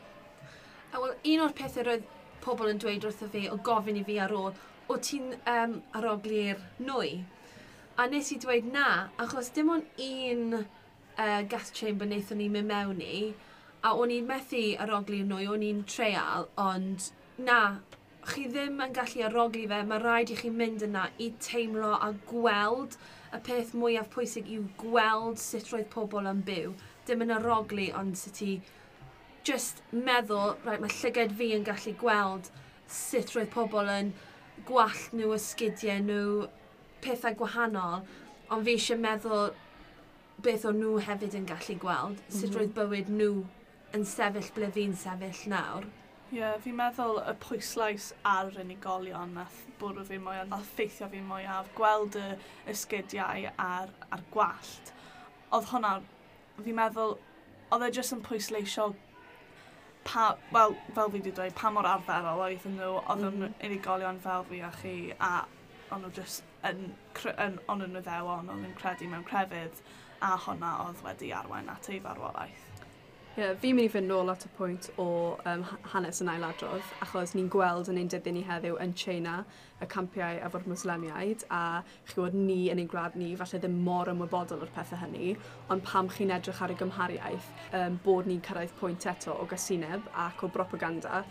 A 0.94 1.04
wel, 1.04 1.12
un 1.34 1.44
o'r 1.44 1.54
pethau 1.60 1.84
roedd 1.90 2.08
pobl 2.40 2.72
yn 2.72 2.80
dweud 2.80 3.04
wrtho 3.04 3.28
fi 3.36 3.44
o 3.52 3.60
gofyn 3.68 4.00
i 4.00 4.06
fi 4.08 4.16
ar 4.24 4.32
ôl, 4.32 4.56
o 4.88 4.96
ti'n 4.96 5.36
um, 5.42 5.76
aroglu'r 6.00 6.64
nwy? 6.88 7.18
A 8.00 8.08
nes 8.08 8.32
i 8.32 8.40
dweud 8.40 8.72
na, 8.72 9.10
achos 9.20 9.52
dim 9.52 9.76
ond 9.76 10.04
un 10.08 10.62
uh, 11.18 11.42
gas 11.50 11.70
chamber 11.74 12.06
wnaethon 12.08 12.40
ni 12.40 12.48
mynd 12.54 12.70
mewn 12.70 13.04
i, 13.04 13.22
a 13.82 13.94
o'n 13.94 14.12
i'n 14.14 14.26
methu 14.26 14.64
arogli 14.82 15.20
nhw, 15.26 15.44
o'n 15.52 15.64
i'n 15.66 15.84
treial, 15.90 16.48
ond 16.58 17.10
na, 17.38 17.60
chi 18.28 18.46
ddim 18.50 18.80
yn 18.84 18.94
gallu 18.96 19.24
arogli 19.28 19.66
fe, 19.70 19.82
mae 19.88 20.02
rhaid 20.02 20.32
i 20.34 20.36
chi 20.38 20.50
mynd 20.52 20.84
yna 20.86 21.06
i 21.24 21.30
teimlo 21.44 21.94
a 21.96 22.10
gweld. 22.30 22.98
Y 23.36 23.38
peth 23.44 23.74
mwyaf 23.76 24.08
pwysig 24.14 24.48
yw 24.52 24.64
gweld 24.80 25.40
sut 25.42 25.70
roedd 25.72 25.88
pobl 25.92 26.28
yn 26.30 26.42
byw. 26.48 26.72
Dim 27.08 27.24
yn 27.24 27.34
arogli, 27.36 27.88
ond 27.96 28.16
sut 28.20 28.40
i 28.44 28.54
just 29.48 29.82
meddwl, 29.92 30.56
right, 30.66 30.80
mae 30.82 30.92
llyged 30.92 31.36
fi 31.38 31.52
yn 31.56 31.64
gallu 31.68 31.94
gweld 32.00 32.50
sut 32.98 33.32
roedd 33.36 33.52
pobl 33.54 33.88
yn 33.92 34.12
gwallt 34.68 35.14
nhw, 35.16 35.32
ysgidiau 35.36 36.02
nhw, 36.04 36.48
pethau 37.04 37.36
gwahanol, 37.38 38.04
ond 38.52 38.66
fi 38.66 38.76
eisiau 38.76 39.00
meddwl 39.00 39.52
beth 40.44 40.66
o'n 40.68 40.78
nhw 40.80 40.98
hefyd 41.06 41.36
yn 41.38 41.46
gallu 41.48 41.78
gweld, 41.82 42.20
mm 42.24 42.34
-hmm. 42.40 42.56
roedd 42.56 42.74
bywyd 42.76 43.08
nhw 43.14 43.32
yn 43.96 44.04
sefyll 44.06 44.52
ble 44.56 44.68
fi'n 44.74 44.94
sefyll 44.96 45.40
nawr. 45.52 45.88
Ie, 46.28 46.38
yeah, 46.42 46.58
fi'n 46.60 46.76
meddwl 46.76 47.22
y 47.22 47.32
pwyslais 47.40 48.10
ar 48.28 48.52
unigolion 48.60 49.32
nath 49.38 49.62
bwrw 49.80 50.04
fi 50.04 50.18
mwy, 50.20 50.36
nath 50.50 50.68
ffeithio 50.76 51.08
fi 51.08 51.22
mwy 51.24 51.46
a 51.48 51.62
gweld 51.78 52.18
y, 52.20 52.26
ysgidiau 52.68 53.48
ar, 53.64 53.94
ar 54.12 54.24
gwallt. 54.34 54.92
Oedd 55.56 55.70
hwnna, 55.70 55.94
fi'n 56.60 56.76
meddwl, 56.76 57.16
oedd 57.72 57.86
e 57.86 57.92
jyst 57.96 58.12
yn 58.16 58.24
pwysleisio 58.26 58.90
pa, 60.04 60.34
wel, 60.52 60.76
fel 60.92 61.08
fi 61.08 61.18
wedi 61.18 61.32
dweud, 61.32 61.54
pa 61.56 61.72
mor 61.72 61.88
arferol 61.88 62.44
oedd 62.44 62.66
nhw, 62.74 62.92
oedd 63.00 63.24
mm. 63.24 63.38
-hmm. 63.40 63.56
unigolion 63.70 64.20
fel 64.24 64.44
fi 64.50 64.60
a 64.64 64.70
chi, 64.82 64.96
a 65.18 65.32
o'n 65.92 66.04
nhw 66.04 66.12
jyst 66.16 66.44
yn, 66.68 66.90
yn, 67.32 67.56
o'n 67.68 67.82
nhw'n 67.82 68.02
ddewon, 68.02 68.52
o'n 68.52 68.62
nhw'n 68.64 68.76
credu 68.78 69.08
mewn 69.08 69.24
crefydd 69.28 69.80
a 70.24 70.34
hwnna 70.46 70.74
oedd 70.86 71.04
wedi 71.06 71.32
arwain 71.34 71.70
at 71.72 71.90
ei 71.92 72.00
farwolaeth. 72.02 72.66
Ie, 73.38 73.44
yeah, 73.44 73.52
fi'n 73.62 73.76
mynd 73.78 73.86
i 73.86 73.90
fynd 73.92 74.10
nôl 74.10 74.32
at 74.32 74.42
y 74.42 74.48
pwynt 74.56 74.88
o 74.98 75.04
um, 75.46 75.60
hanes 75.92 76.18
yn 76.24 76.30
ailadrodd, 76.32 76.88
achos 77.04 77.36
ni'n 77.36 77.46
gweld 77.54 77.86
yn 77.92 78.00
ein 78.00 78.08
dyddyn 78.10 78.34
ni 78.34 78.40
heddiw 78.42 78.80
yn 78.82 78.96
China 78.98 79.36
y 79.78 79.86
campiau 79.92 80.40
efo'r 80.42 80.66
muslemiaid, 80.66 81.44
a 81.54 81.84
chi'n 82.10 82.34
ni 82.48 82.56
yn 82.72 82.82
ein 82.82 82.90
gwlad 82.90 83.14
ni 83.20 83.28
falle 83.38 83.60
ddim 83.62 83.76
mor 83.86 84.10
ymwybodol 84.10 84.64
o'r 84.66 84.74
pethau 84.74 84.98
hynny, 85.04 85.36
ond 85.70 85.86
pam 85.86 86.10
chi'n 86.10 86.34
edrych 86.34 86.64
ar 86.66 86.74
y 86.74 86.80
gymhariaeth, 86.82 87.52
um, 87.78 88.00
bod 88.02 88.26
ni'n 88.26 88.42
cyrraedd 88.48 88.74
pwynt 88.80 89.06
eto 89.14 89.38
o 89.38 89.46
gysineb 89.54 90.10
ac 90.26 90.42
o 90.42 90.50
propaganda, 90.58 91.22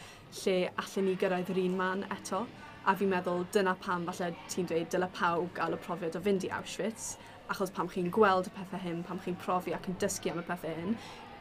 lle 0.45 0.57
allan 0.77 1.09
ni 1.09 1.19
gyrraedd 1.19 1.51
yr 1.57 1.63
un 1.65 1.75
man 1.81 2.07
eto, 2.15 2.45
a 2.87 2.95
fi'n 2.95 3.11
meddwl 3.11 3.43
dyna 3.51 3.75
pam 3.83 4.07
falle 4.07 4.31
ti'n 4.47 4.71
dweud 4.71 4.87
dyle 4.95 5.11
pawb 5.11 5.51
gael 5.59 5.75
y 5.75 5.81
profiad 5.83 6.15
o 6.15 6.23
fynd 6.23 6.47
i 6.47 6.55
Auschwitz, 6.55 7.17
achos 7.53 7.71
pam 7.73 7.89
chi'n 7.91 8.11
gweld 8.13 8.49
y 8.49 8.53
pethau 8.57 8.83
hyn, 8.83 9.01
pam 9.07 9.21
chi'n 9.23 9.37
profi 9.43 9.75
ac 9.77 9.89
yn 9.91 9.97
dysgu 10.01 10.33
am 10.33 10.41
y 10.41 10.45
pethau 10.47 10.77
hyn, 10.81 10.95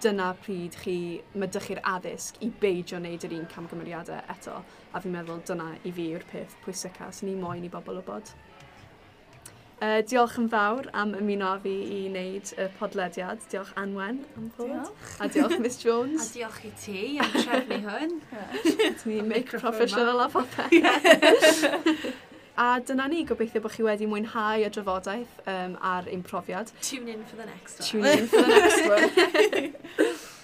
dyna 0.04 0.32
pryd 0.42 0.76
chi, 0.82 0.96
mae 1.34 1.48
dych 1.52 1.70
chi'r 1.70 1.82
addysg 1.94 2.42
i 2.44 2.50
beidio 2.62 3.00
wneud 3.00 3.24
yr 3.28 3.36
un 3.38 3.46
camgymeriadau 3.52 4.20
eto. 4.34 4.58
A 4.92 5.02
fi'n 5.02 5.14
meddwl 5.14 5.40
dyna 5.48 5.72
i 5.84 5.92
fi 5.92 6.10
yw'r 6.12 6.26
peth 6.32 6.58
pwysica 6.64 7.08
sy'n 7.12 7.32
ni 7.32 7.38
moyn 7.40 7.64
i 7.66 7.72
bobl 7.72 8.02
o 8.02 8.04
bod. 8.06 8.34
Uh, 9.76 9.98
diolch 10.08 10.38
yn 10.40 10.46
fawr 10.48 10.86
am 10.96 11.10
ymuno 11.18 11.50
fi 11.60 11.72
i 11.92 11.98
wneud 12.06 12.48
y 12.56 12.68
podlediad. 12.78 13.42
Diolch 13.52 13.74
Anwen 13.76 14.22
am 14.38 14.46
bod. 14.56 14.70
Diolch. 14.70 15.10
A 15.20 15.28
diolch 15.28 15.58
Miss 15.60 15.82
Jones. 15.82 16.22
a 16.30 16.32
diolch 16.32 16.62
i 16.64 16.70
ti 16.80 17.02
am 17.20 17.34
trefnu 17.34 17.82
hwn. 17.84 18.14
Ti'n 18.64 19.10
ni 19.10 19.20
make 19.20 19.52
professional 19.52 20.24
a 20.24 20.30
popeth. 20.32 20.72
A 22.56 22.80
dyna 22.80 23.04
ni, 23.12 23.20
gobeithio 23.28 23.60
bod 23.60 23.74
chi 23.74 23.84
wedi 23.84 24.06
mwynhau 24.08 24.62
y 24.64 24.68
drafodaeth 24.72 25.42
um, 25.52 25.74
ar 25.84 26.06
ein 26.08 26.22
profiad. 26.24 26.70
Tune 26.80 27.12
in 27.12 27.24
for 27.28 27.36
the 27.36 27.44
next 27.44 27.80
one. 27.80 27.88
Tune 27.90 28.06
in 28.06 28.28
for 28.32 28.40
the 28.40 28.48
next 28.48 28.88
one. 28.88 30.14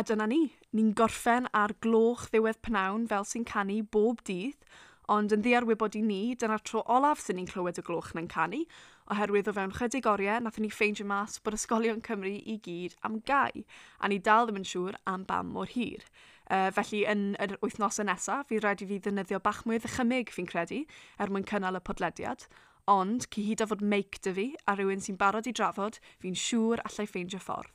a 0.00 0.02
dyna 0.08 0.26
ni, 0.30 0.40
ni'n 0.72 0.94
gorffen 0.96 1.50
ar 1.52 1.76
gloch 1.84 2.24
ddiwedd 2.32 2.62
pnawn 2.64 3.04
fel 3.10 3.28
sy'n 3.28 3.44
canu 3.44 3.82
bob 3.84 4.24
dydd, 4.24 4.56
ond 5.12 5.36
yn 5.36 5.44
ddiarwybod 5.44 6.00
i 6.00 6.02
ni, 6.06 6.22
dyna'r 6.40 6.64
tro 6.64 6.80
olaf 6.88 7.20
sy'n 7.20 7.36
ni'n 7.36 7.52
clywed 7.52 7.82
y 7.82 7.84
gloch 7.84 8.14
na'n 8.16 8.32
canu, 8.32 8.64
oherwydd 9.12 9.52
o 9.52 9.56
fewn 9.60 9.76
chydig 9.76 10.08
oriau 10.08 10.40
nath 10.40 10.56
ni 10.62 10.72
ffeindio 10.72 11.04
mas 11.04 11.36
bod 11.44 11.58
ysgolion 11.58 12.00
Cymru 12.06 12.32
i 12.32 12.56
gyd 12.64 12.96
am 13.04 13.20
gau, 13.28 13.68
a 14.00 14.08
ni 14.08 14.16
dal 14.16 14.48
ddim 14.48 14.62
yn 14.62 14.68
siŵr 14.72 14.96
am 15.04 15.28
bam 15.28 15.52
mor 15.52 15.68
hir. 15.76 16.00
Uh, 16.50 16.70
felly 16.74 17.04
yn 17.08 17.32
yr 17.42 17.56
wythnosau 17.62 18.06
nesaf, 18.08 18.48
fi 18.50 18.58
rhaid 18.60 18.82
i 18.82 18.88
fi 18.90 18.98
ddefnyddio 18.98 19.42
bach 19.44 19.62
mwy 19.66 19.78
o 19.78 19.84
ddychymyg 19.84 20.32
fi'n 20.34 20.48
credu, 20.50 20.82
er 21.18 21.32
mwyn 21.32 21.46
cynnal 21.48 21.78
y 21.78 21.84
podlediad. 21.86 22.48
Ond, 22.90 23.28
cyhyd 23.34 23.62
a 23.62 23.68
fod 23.70 23.84
meic 23.94 24.18
dy 24.24 24.34
fi 24.38 24.48
a 24.66 24.74
rhywun 24.74 25.04
sy'n 25.04 25.20
barod 25.20 25.46
i 25.46 25.54
drafod, 25.54 26.00
fi'n 26.24 26.38
siŵr 26.46 26.82
allai 26.88 27.06
ffeindio 27.06 27.38
ffordd. 27.42 27.70